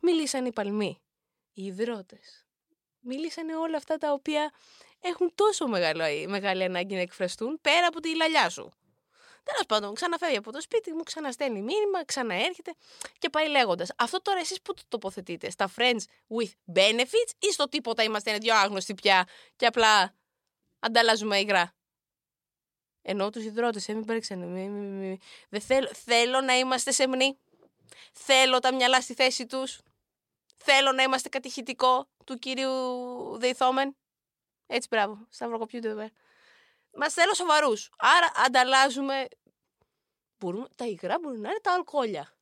Μίλησαν 0.00 0.46
οι 0.46 0.52
παλμοί, 0.52 1.00
οι 1.52 1.64
υδρότες. 1.64 2.43
Μίλησαν 3.06 3.48
όλα 3.48 3.76
αυτά 3.76 3.96
τα 3.96 4.12
οποία 4.12 4.52
έχουν 5.00 5.32
τόσο 5.34 5.66
μεγάλο, 5.66 6.04
μεγάλη 6.28 6.64
ανάγκη 6.64 6.94
να 6.94 7.00
εκφραστούν 7.00 7.58
πέρα 7.60 7.86
από 7.86 8.00
τη 8.00 8.16
λαλιά 8.16 8.48
σου. 8.48 8.72
Τέλος 9.44 9.66
πάντων, 9.68 9.94
ξαναφεύγει 9.94 10.36
από 10.36 10.52
το 10.52 10.60
σπίτι 10.60 10.92
μου, 10.92 11.02
ξαναστέλνει 11.02 11.62
μήνυμα, 11.62 12.04
ξαναέρχεται 12.04 12.74
και 13.18 13.30
πάει 13.30 13.48
λέγοντας. 13.48 13.90
Αυτό 13.96 14.22
τώρα 14.22 14.38
εσείς 14.38 14.62
πού 14.62 14.74
το 14.74 14.82
τοποθετείτε, 14.88 15.50
στα 15.50 15.70
friends 15.76 16.00
with 16.28 16.74
benefits 16.74 17.32
ή 17.38 17.52
στο 17.52 17.68
τίποτα 17.68 18.02
είμαστε 18.02 18.30
ένα 18.30 18.38
δυο 18.38 18.54
άγνωστοι 18.54 18.94
πια 18.94 19.28
και 19.56 19.66
απλά 19.66 20.14
ανταλλάζουμε 20.78 21.38
υγρά; 21.38 21.74
Ενώ 23.02 23.30
τους 23.30 23.44
υδρότες, 23.44 23.88
ε, 23.88 23.94
μην 23.94 24.04
παρέξανε. 24.04 24.46
Μη, 24.46 24.68
μη, 24.68 24.86
μη. 24.86 25.18
Δεν 25.48 25.60
θέλω, 25.60 25.90
θέλω 26.04 26.40
να 26.40 26.58
είμαστε 26.58 26.90
σεμνοί. 26.90 27.38
Θέλω 28.12 28.58
τα 28.58 28.74
μυαλά 28.74 29.00
στη 29.00 29.14
θέση 29.14 29.46
τους. 29.46 29.80
Θέλω 30.66 30.92
να 30.92 31.02
είμαστε 31.02 31.28
κατηχητικό 31.28 32.08
του 32.24 32.38
κυρίου 32.38 32.70
Δεϊθόμεν. 33.38 33.96
Έτσι, 34.66 34.88
μπράβο. 34.90 35.26
Σταυροκοπιούνται 35.30 35.88
εδώ 35.88 35.96
πέρα. 35.96 36.10
Μας 36.94 37.12
θέλω 37.12 37.34
σοβαρούς. 37.34 37.90
Άρα 37.98 38.32
ανταλλάζουμε. 38.46 39.28
Μπορούμε... 40.38 40.66
Τα 40.76 40.86
υγρά 40.86 41.18
μπορούν 41.20 41.40
να 41.40 41.48
είναι 41.48 41.60
τα 41.62 41.72
αλκοόλια. 41.72 42.36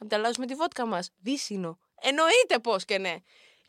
Ανταλλάζουμε 0.00 0.46
τη 0.46 0.54
βότκα 0.54 0.86
μας. 0.86 1.10
Δύσινο. 1.18 1.78
Εννοείται 2.00 2.58
πώς 2.58 2.84
και 2.84 2.98
ναι. 2.98 3.16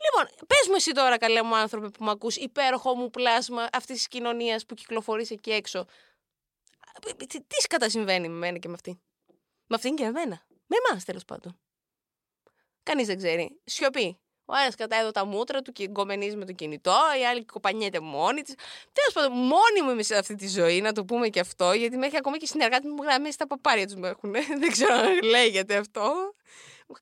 Λοιπόν, 0.04 0.46
πες 0.48 0.68
μου 0.68 0.76
εσύ 0.76 0.92
τώρα, 0.92 1.18
καλέ 1.18 1.42
μου 1.42 1.56
άνθρωπε 1.56 1.90
που 1.90 2.04
με 2.04 2.12
ακούς, 2.12 2.36
υπέροχο 2.36 2.96
μου 2.96 3.10
πλάσμα 3.10 3.70
αυτής 3.72 3.98
της 3.98 4.08
κοινωνίας 4.08 4.66
που 4.66 4.74
κυκλοφορείς 4.74 5.32
εκεί 5.32 5.52
έξω. 5.52 5.86
Τι, 7.18 7.28
τι 7.28 7.62
σκατά 7.62 7.90
συμβαίνει 7.90 8.30
με 8.30 8.38
μένα 8.38 8.58
και 8.58 8.68
με 8.68 8.74
αυτή; 8.74 9.02
Με 9.68 9.76
αυτήν 9.76 9.96
και 9.96 10.04
με 10.04 10.12
μένα. 10.12 10.46
Με 10.66 10.76
εμάς 10.88 11.04
τέλος 11.04 11.26
πάντων. 11.26 11.60
Κανείς 12.84 13.08
δεν 13.08 13.18
ξέρει. 13.18 13.62
Σιωπή. 13.64 14.18
Ο 14.46 14.56
ένας 14.56 14.76
κρατάει 14.76 15.00
εδώ 15.00 15.12
τα 15.12 15.26
μούτρα 15.26 15.62
του 15.62 15.72
και 15.72 15.88
γκομενίζει 15.88 16.36
με 16.36 16.46
το 16.46 16.52
κινητό, 16.52 16.98
η 17.22 17.26
άλλη 17.26 17.46
κοπανιέται 17.46 18.00
μόνη 18.00 18.42
της. 18.42 18.54
Τέλος 18.94 19.14
πάντων, 19.14 19.32
μόνη 19.32 19.82
μου 19.84 19.90
είμαι 19.90 20.04
σε 20.04 20.18
αυτή 20.18 20.36
τη 20.36 20.48
ζωή, 20.48 20.82
να 20.82 20.92
το 20.92 21.06
πούμε 21.06 21.28
και 21.28 21.40
αυτό, 21.40 21.74
γιατί 21.74 21.98
μέχρι 21.98 22.18
ακόμα 22.18 22.38
και 22.38 22.44
οι 22.44 22.48
συνεργάτες 22.48 22.92
μου 22.92 23.04
γραμμές 23.04 23.34
στα 23.34 23.48
παπάρια 23.48 23.86
τους 23.86 23.96
με 23.96 24.08
έχουν. 24.08 24.32
Δεν 24.62 24.72
ξέρω 24.72 24.94
αν 24.94 25.22
λέγεται 25.24 25.78
αυτό. 25.78 26.34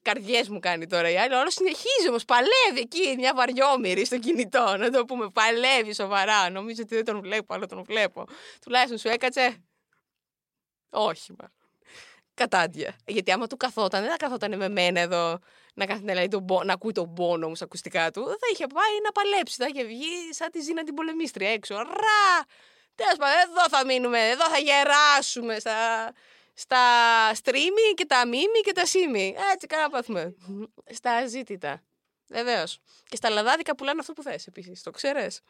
Καρδιές 0.02 0.50
μου 0.50 0.60
κάνει 0.60 0.88
τώρα 0.88 1.10
η 1.10 1.18
άλλη. 1.18 1.34
Όλος 1.34 1.54
συνεχίζει 1.54 2.10
όμως. 2.10 2.26
Παλεύει 2.26 2.80
εκεί 2.80 3.16
μια 3.18 3.34
βαριόμοιρη 3.36 4.06
στο 4.06 4.20
κινητό. 4.20 4.76
Να 4.78 4.90
το 4.90 5.06
πούμε. 5.06 5.30
Παλεύει 5.30 5.94
σοβαρά. 5.94 6.50
Νομίζω 6.50 6.82
ότι 6.82 6.96
δεν 6.96 7.06
τον 7.06 7.22
βλέπω, 7.22 7.54
αλλά 7.54 7.66
τον 7.66 7.84
βλέπω. 7.84 8.26
Τουλάχιστον 8.62 8.98
σου 8.98 9.08
έκατσε. 9.08 9.64
Όχι, 10.90 11.34
μα. 11.40 11.59
Κατάντια. 12.40 12.96
Γιατί 13.06 13.32
άμα 13.32 13.48
του 13.48 13.58
καθόταν, 13.58 14.02
δεν 14.02 14.12
θα 14.12 14.18
καθόταν 14.18 14.58
με 14.58 14.70
μένα 14.70 15.00
εδώ 15.00 15.40
να, 15.74 15.86
κάθεται, 15.86 16.06
να, 16.06 16.14
λέει 16.14 16.28
τον 16.28 16.46
πό- 16.46 16.64
να 16.64 16.74
ακούει 16.74 16.92
τον 16.92 17.14
πόνο 17.14 17.48
μου 17.48 17.56
στα 17.56 17.66
ακουστικά 17.66 18.12
του. 18.12 18.26
Θα 18.26 18.48
είχε 18.52 18.68
πάει 18.68 19.02
να 19.04 19.12
παλέψει. 19.12 19.56
Θα 19.56 19.68
είχε 19.74 19.84
βγει 19.84 20.34
σαν 20.34 20.52
τη 20.52 20.62
Ζήνα 20.62 20.84
την 20.84 20.94
πολεμίστρια 20.94 21.50
έξω. 21.50 21.76
Ρα! 21.76 22.46
Τέλος 22.96 23.16
πάντων, 23.18 23.38
εδώ 23.50 23.70
θα 23.70 23.86
μείνουμε. 23.86 24.30
Εδώ 24.30 24.50
θα 24.50 24.58
γεράσουμε 24.58 25.60
στα, 25.60 25.78
στα 26.54 26.78
streaming 27.44 27.94
και 27.96 28.06
τα 28.06 28.28
μίμη 28.28 28.60
και 28.64 28.72
τα 28.72 28.86
σίμη. 28.86 29.36
Έτσι, 29.54 29.68
κάνα 29.68 29.90
πάθουμε. 29.90 30.36
Στα 30.94 31.12
αζήτητα. 31.12 31.82
Βεβαίως. 32.30 32.80
Και 33.06 33.16
στα 33.16 33.30
λαδάδικα 33.30 33.76
πουλάνε 33.76 34.00
αυτό 34.00 34.14
που 34.14 34.24
θες 34.24 34.48
επίσης. 34.48 34.84
Το 34.84 34.92
ξέρεις. 34.92 35.42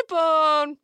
Λοιπόν, 0.00 0.78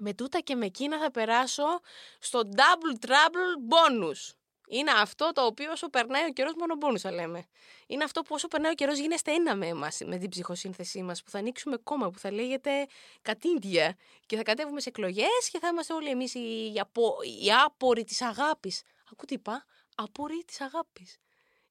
με 0.00 0.14
τούτα 0.14 0.40
και 0.40 0.54
με 0.54 0.66
εκείνα 0.66 0.98
θα 0.98 1.10
περάσω 1.10 1.80
στο 2.18 2.40
double 2.56 3.06
trouble 3.06 3.52
bonus. 3.70 4.34
Είναι 4.74 4.90
αυτό 4.90 5.32
το 5.32 5.44
οποίο 5.44 5.70
όσο 5.72 5.88
περνάει 5.88 6.24
ο 6.24 6.32
καιρός, 6.32 6.52
μόνο 6.58 6.74
bonus 6.80 6.98
θα 6.98 7.12
λέμε. 7.12 7.46
Είναι 7.86 8.04
αυτό 8.04 8.22
που 8.22 8.34
όσο 8.34 8.48
περνάει 8.48 8.70
ο 8.70 8.74
καιρός 8.74 8.98
γίνεστε 8.98 9.32
ένα 9.32 9.54
με 9.54 9.66
εμά, 9.66 9.88
με 10.04 10.18
την 10.18 10.28
ψυχοσύνθεσή 10.28 11.02
μας, 11.02 11.22
που 11.22 11.30
θα 11.30 11.38
ανοίξουμε 11.38 11.76
κόμμα, 11.76 12.10
που 12.10 12.18
θα 12.18 12.32
λέγεται 12.32 12.86
κατήντια. 13.22 13.96
Και 14.26 14.36
θα 14.36 14.42
κατέβουμε 14.42 14.80
σε 14.80 14.88
εκλογές 14.88 15.48
και 15.50 15.58
θα 15.58 15.68
είμαστε 15.68 15.92
όλοι 15.92 16.08
εμείς 16.08 16.34
οι, 16.34 16.72
απο... 16.80 17.16
οι 17.42 17.52
άποροι 17.64 18.04
της 18.04 18.22
αγάπης. 18.22 18.82
Ακού 19.12 19.24
τι 19.24 19.34
είπα; 19.34 19.64
Απορεί 19.94 20.44
της 20.46 20.60
αγάπης. 20.60 21.18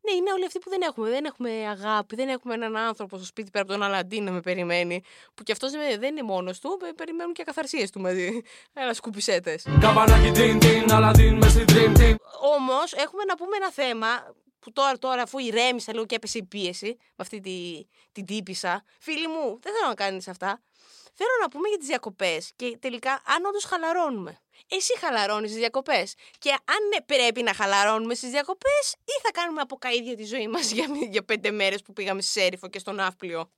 Ναι, 0.05 0.15
είναι 0.15 0.31
όλοι 0.31 0.45
αυτοί 0.45 0.59
που 0.59 0.69
δεν 0.69 0.81
έχουμε. 0.81 1.09
Δεν 1.09 1.25
έχουμε 1.25 1.49
αγάπη, 1.69 2.15
δεν 2.15 2.29
έχουμε 2.29 2.53
έναν 2.53 2.77
άνθρωπο 2.77 3.17
στο 3.17 3.25
σπίτι 3.25 3.49
πέρα 3.51 3.63
από 3.63 3.73
τον 3.73 3.83
Αλαντί 3.83 4.19
να 4.21 4.31
με 4.31 4.41
περιμένει. 4.41 5.03
Που 5.35 5.43
κι 5.43 5.51
αυτός 5.51 5.71
δεν 5.71 6.01
είναι 6.03 6.23
μόνος 6.23 6.59
του, 6.59 6.77
πε- 6.79 6.93
περιμένουν 6.93 7.33
και 7.33 7.41
ακαθαρσίε 7.41 7.89
του 7.89 7.99
μαζί. 7.99 8.41
Ένα 8.73 8.93
σκουπισέτες. 8.93 9.65
Καμπανάκι 9.79 10.31
την 10.31 10.59
την, 10.59 10.91
Αλαντίν 10.91 11.37
μες 11.37 11.51
στην 11.51 11.65
Dream 11.67 11.97
Team 11.99 12.15
Όμως 12.57 12.93
έχουμε 12.93 13.23
να 13.23 13.35
πούμε 13.35 13.55
ένα 13.55 13.71
θέμα 13.71 14.07
που 14.63 14.71
τώρα, 14.71 14.97
τώρα 14.97 15.21
αφού 15.21 15.37
ηρέμησα 15.37 15.93
λίγο 15.93 16.05
και 16.05 16.15
έπεσε 16.15 16.37
η 16.37 16.43
πίεση 16.43 16.95
με 16.99 17.15
αυτή 17.15 17.39
τη, 17.39 17.87
την 18.11 18.25
τύπησα. 18.25 18.83
Φίλοι 18.99 19.27
μου, 19.27 19.59
δεν 19.61 19.73
θέλω 19.73 19.87
να 19.87 19.93
κάνεις 19.93 20.27
αυτά. 20.27 20.61
Θέλω 21.13 21.29
να 21.41 21.49
πούμε 21.49 21.67
για 21.69 21.77
τις 21.77 21.87
διακοπές 21.87 22.51
και 22.55 22.77
τελικά 22.77 23.21
αν 23.25 23.45
όντως 23.45 23.63
χαλαρώνουμε. 23.63 24.39
Εσύ 24.67 24.97
χαλαρώνεις 24.97 25.49
τις 25.49 25.59
διακοπές. 25.59 26.13
Και 26.39 26.49
αν 26.49 26.87
ναι, 26.87 27.01
πρέπει 27.01 27.43
να 27.43 27.53
χαλαρώνουμε 27.53 28.15
στις 28.15 28.29
διακοπές 28.29 28.93
ή 29.05 29.21
θα 29.21 29.31
κάνουμε 29.31 29.61
από 29.61 29.75
καίδια 29.75 30.15
τη 30.15 30.25
ζωή 30.25 30.47
μας 30.47 30.71
για, 30.71 30.85
για 31.09 31.23
πέντε 31.23 31.51
μέρες 31.51 31.81
που 31.81 31.93
πήγαμε 31.93 32.21
στη 32.21 32.39
Σέριφο 32.39 32.67
και 32.67 32.79
στον 32.79 32.95
Ναύπλιο. 32.95 33.51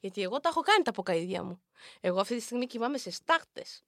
Γιατί 0.00 0.22
εγώ 0.22 0.40
τα 0.40 0.48
έχω 0.48 0.60
κάνει 0.60 0.82
τα 0.82 0.90
αποκαίδια 0.90 1.42
μου. 1.42 1.62
Εγώ 2.00 2.20
αυτή 2.20 2.36
τη 2.36 2.42
στιγμή 2.42 2.66
κοιμάμαι 2.66 2.98
σε 2.98 3.10
στάχτες. 3.10 3.82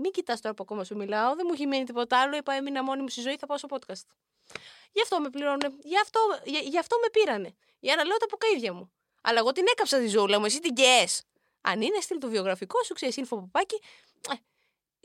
Μην 0.00 0.10
κοιτάς 0.12 0.40
τώρα 0.40 0.54
που 0.54 0.62
ακόμα 0.62 0.84
σου 0.84 0.96
μιλάω, 0.96 1.34
δεν 1.34 1.44
μου 1.48 1.52
έχει 1.54 1.66
μείνει 1.66 1.84
τίποτα 1.84 2.20
άλλο. 2.20 2.36
Είπα, 2.36 2.52
έμεινα 2.52 2.82
μόνη 2.82 3.02
μου 3.02 3.08
στη 3.08 3.20
ζωή, 3.20 3.36
θα 3.36 3.46
πάω 3.46 3.58
στο 3.58 3.68
podcast. 3.70 4.06
Γι' 4.92 5.02
αυτό 5.02 5.20
με 5.20 5.30
πληρώνουν. 5.30 5.78
Γι' 5.82 5.98
αυτό, 5.98 6.20
γι, 6.44 6.58
γι' 6.58 6.78
αυτό 6.78 6.96
με 7.02 7.08
πήρανε. 7.10 7.54
Για 7.80 7.96
να 7.96 8.04
λέω 8.04 8.16
τα 8.16 8.24
αποκαίδια 8.24 8.72
μου. 8.72 8.92
Αλλά 9.22 9.38
εγώ 9.38 9.52
την 9.52 9.64
έκαψα 9.70 9.98
τη 9.98 10.06
ζούλα 10.06 10.38
μου, 10.38 10.44
εσύ 10.44 10.60
την 10.60 10.74
καίς. 10.74 11.22
Αν 11.60 11.80
είναι 11.80 12.00
στείλ 12.00 12.18
το 12.18 12.28
βιογραφικό 12.28 12.82
σου, 12.82 12.94
ξέρεις, 12.94 13.16
info 13.18 13.28
παπάκι. 13.28 13.82
ε, 14.30 14.34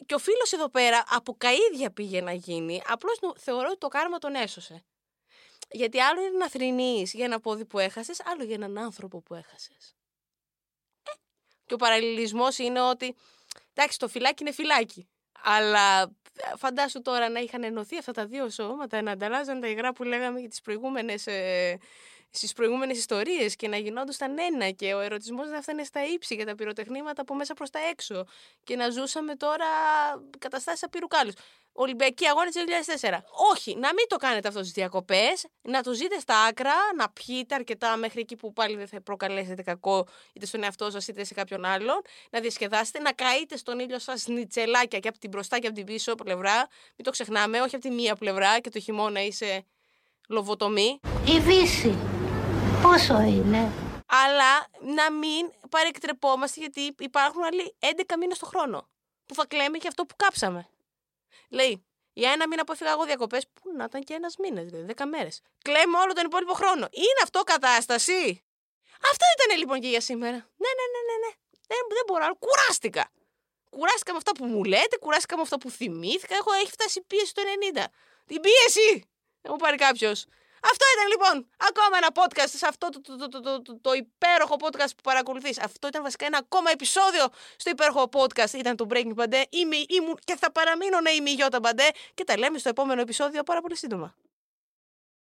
Και 0.06 0.14
ο 0.14 0.18
φίλος 0.18 0.52
εδώ 0.52 0.70
πέρα 0.70 1.04
από 1.10 1.36
καίδια 1.38 1.92
πήγε 1.92 2.22
να 2.22 2.34
γίνει. 2.34 2.82
Απλώς 2.88 3.20
θεωρώ 3.38 3.68
ότι 3.70 3.78
το 3.78 3.88
κάρμα 3.88 4.18
τον 4.18 4.36
έσωσε. 4.36 4.84
Γιατί 5.72 6.00
άλλο 6.00 6.22
είναι 6.22 6.38
να 6.38 6.50
θρυνεί 6.50 7.04
για 7.14 7.26
ένα 7.26 7.40
πόδι 7.40 7.66
που 7.66 7.80
έχασες, 7.80 8.22
άλλο 8.26 8.44
για 8.44 8.56
έναν 8.56 8.78
άνθρωπο 8.78 9.22
που 9.22 9.34
έχασες. 9.34 9.96
Και 11.66 11.74
ο 11.74 11.78
παραλληλισμός 11.78 12.58
είναι 12.58 12.82
ότι. 12.82 13.16
Εντάξει, 13.74 14.00
το 14.00 14.08
φυλάκι 14.08 14.44
είναι 14.44 14.52
φυλάκι. 14.52 15.08
Αλλά 15.44 16.02
ε, 16.02 16.58
φαντάσου 16.58 17.02
τώρα 17.02 17.30
να 17.30 17.40
είχαν 17.40 17.64
ενωθεί 17.64 17.98
αυτά 17.98 18.12
τα 18.12 18.26
δύο 18.26 18.50
σώματα, 18.50 19.02
να 19.02 19.12
ανταλλάζαν 19.12 19.60
τα 19.60 19.68
υγρά 19.68 19.94
που 19.94 20.04
λέγαμε 20.04 20.40
για 20.40 20.50
τις 20.50 20.62
προηγούμενες, 20.62 21.28
ε, 21.28 21.80
στις 22.36 22.54
προηγούμενες 22.54 22.98
ιστορίες 22.98 23.56
και 23.56 23.68
να 23.68 23.78
γινόντουσαν 23.78 24.40
ένα 24.40 24.70
και 24.70 24.94
ο 24.94 25.00
ερωτισμός 25.00 25.50
να 25.50 25.62
φτάνε 25.62 25.84
στα 25.84 26.06
ύψη 26.06 26.36
για 26.36 26.46
τα 26.46 26.56
πυροτεχνήματα 26.56 27.22
από 27.22 27.36
μέσα 27.36 27.54
προς 27.54 27.70
τα 27.70 27.80
έξω 27.92 28.26
και 28.64 28.76
να 28.76 28.90
ζούσαμε 28.90 29.36
τώρα 29.36 29.66
καταστάσεις 30.40 30.84
απειρού 30.84 31.08
κάλους. 31.08 31.34
Ολυμπιακοί 31.76 32.28
αγώνες 32.28 32.54
2004. 33.02 33.24
Όχι, 33.52 33.76
να 33.76 33.94
μην 33.94 34.08
το 34.08 34.16
κάνετε 34.16 34.48
αυτό 34.48 34.60
στις 34.60 34.72
διακοπές, 34.72 35.46
να 35.62 35.82
το 35.84 35.94
ζείτε 35.94 36.20
στα 36.20 36.44
άκρα, 36.44 36.74
να 36.98 37.10
πιείτε 37.10 37.56
αρκετά 37.56 37.98
μέχρι 37.98 38.20
εκεί 38.20 38.36
που 38.36 38.54
πάλι 38.54 38.76
δεν 38.76 38.88
θα 38.88 39.02
προκαλέσετε 39.02 39.62
κακό 39.62 40.08
είτε 40.34 40.46
στον 40.46 40.64
εαυτό 40.64 40.92
σας 40.92 41.08
είτε 41.08 41.24
σε 41.24 41.34
κάποιον 41.34 41.66
άλλον, 41.66 42.02
να 42.30 42.40
διασκεδάσετε, 42.40 43.00
να 43.00 43.14
καείτε 43.14 43.58
στον 43.58 43.80
ήλιο 43.80 44.00
σας 44.00 44.28
νιτσελάκια 44.28 45.00
και 45.00 45.08
από 45.08 45.18
την 45.18 45.30
μπροστά 45.30 45.60
και 45.60 45.68
από 45.68 45.76
την 45.76 45.86
πίσω 45.86 46.16
πλευρά. 46.16 46.56
Μην 46.96 47.04
το 47.04 47.12
ξεχνάμε, 47.12 47.62
όχι 47.62 47.76
από 47.76 47.84
τη 47.84 47.92
μία 47.92 48.16
πλευρά 48.16 48.60
και 48.60 48.70
το 48.70 48.80
χειμώνα 48.80 49.24
είσαι 49.24 49.66
λοβοτομή. 50.30 51.00
Η 51.36 51.40
Βύση. 51.40 52.23
Πόσο 52.84 53.20
είναι; 53.22 53.72
Αλλά 54.06 54.68
να 54.80 55.12
μην 55.12 55.52
παρεκτρεπόμαστε 55.70 56.60
γιατί 56.60 56.96
υπάρχουν 57.00 57.44
άλλοι 57.44 57.76
11 57.80 57.88
μήνες 58.20 58.38
το 58.38 58.46
χρόνο 58.46 58.90
που 59.26 59.34
θα 59.36 59.46
κλαίμε 59.46 59.78
και 59.78 59.88
αυτό 59.88 60.06
που 60.06 60.16
κάψαμε. 60.16 60.68
Λέει, 61.50 61.86
για 62.14 62.32
ένα 62.32 62.48
μήνα 62.48 62.64
που 62.64 62.72
έφυγα 62.72 62.92
εγώ 62.92 63.06
διακοπές, 63.06 63.44
που 63.54 63.72
να 63.78 63.84
ήταν 63.84 64.04
και 64.04 64.14
ένας 64.14 64.36
μήνα, 64.38 64.62
δηλαδή 64.62 64.94
10 64.98 65.04
μέρες. 65.06 65.42
Κλαίμε 65.62 65.98
όλο 65.98 66.14
τον 66.14 66.26
υπόλοιπο 66.26 66.54
χρόνο. 66.54 66.88
Είναι 66.92 67.22
αυτό 67.24 67.44
κατάσταση. 67.44 68.44
Αυτό 69.12 69.26
ήταν 69.36 69.58
λοιπόν 69.58 69.80
και 69.80 69.88
για 69.88 70.02
σήμερα. 70.02 70.38
Ναι, 70.64 70.72
ναι, 70.80 70.86
ναι, 70.94 71.02
ναι. 71.10 71.28
ναι. 71.28 71.32
Δεν, 71.68 71.80
δεν 71.90 72.04
μπορώ 72.08 72.24
άλλο. 72.26 72.38
Κουράστηκα. 72.40 73.12
Κουράστηκα 73.70 74.12
με 74.12 74.18
αυτά 74.18 74.32
που 74.32 74.46
μου 74.46 74.64
λέτε, 74.64 74.98
κουράστηκα 74.98 75.36
με 75.36 75.42
αυτά 75.42 75.58
που 75.58 75.70
θυμήθηκα. 75.70 76.36
Έχω, 76.36 76.52
έχει 76.52 76.72
φτάσει 76.72 77.00
η 77.00 77.04
πίεση 77.08 77.34
το 77.34 77.42
90. 77.76 77.84
Την 78.26 78.42
πίεση! 78.42 79.10
Θα 79.42 79.52
μου 79.52 79.58
πάρει 79.58 79.78
κάποιος. 79.78 80.26
Αυτό 80.72 80.86
ήταν 80.96 81.08
λοιπόν 81.14 81.50
ακόμα 81.58 81.98
ένα 81.98 82.10
podcast 82.14 82.52
σε 82.62 82.68
αυτό 82.68 82.90
το, 82.90 83.02
το, 83.02 83.16
το, 83.18 83.28
το, 83.30 83.40
το, 83.42 83.62
το, 83.62 83.78
το 83.82 83.94
υπέροχο 83.94 84.56
podcast 84.60 84.94
που 84.96 85.04
παρακολουθείς. 85.04 85.60
Αυτό 85.60 85.88
ήταν 85.88 86.04
βασικά 86.04 86.26
ένα 86.26 86.38
ακόμα 86.38 86.72
επεισόδιο 86.72 87.26
στο 87.56 87.70
υπέροχο 87.70 88.10
podcast. 88.12 88.54
Ήταν 88.54 88.76
το 88.76 88.88
Breaking 88.90 89.14
Bad. 89.16 89.44
Είμαι, 89.50 89.76
ήμουν 89.88 90.20
και 90.24 90.36
θα 90.36 90.52
παραμείνω 90.52 91.00
να 91.00 91.10
είμαι 91.10 91.30
η 91.30 91.34
Γιώτα 91.34 91.60
Μπαντέ 91.60 91.90
και 92.14 92.24
τα 92.24 92.38
λέμε 92.38 92.58
στο 92.58 92.70
επόμενο 92.70 93.02
επεισόδιο 93.02 93.44
πάρα 93.44 93.62
πολύ 93.62 93.78
σύντομα. 93.78 94.16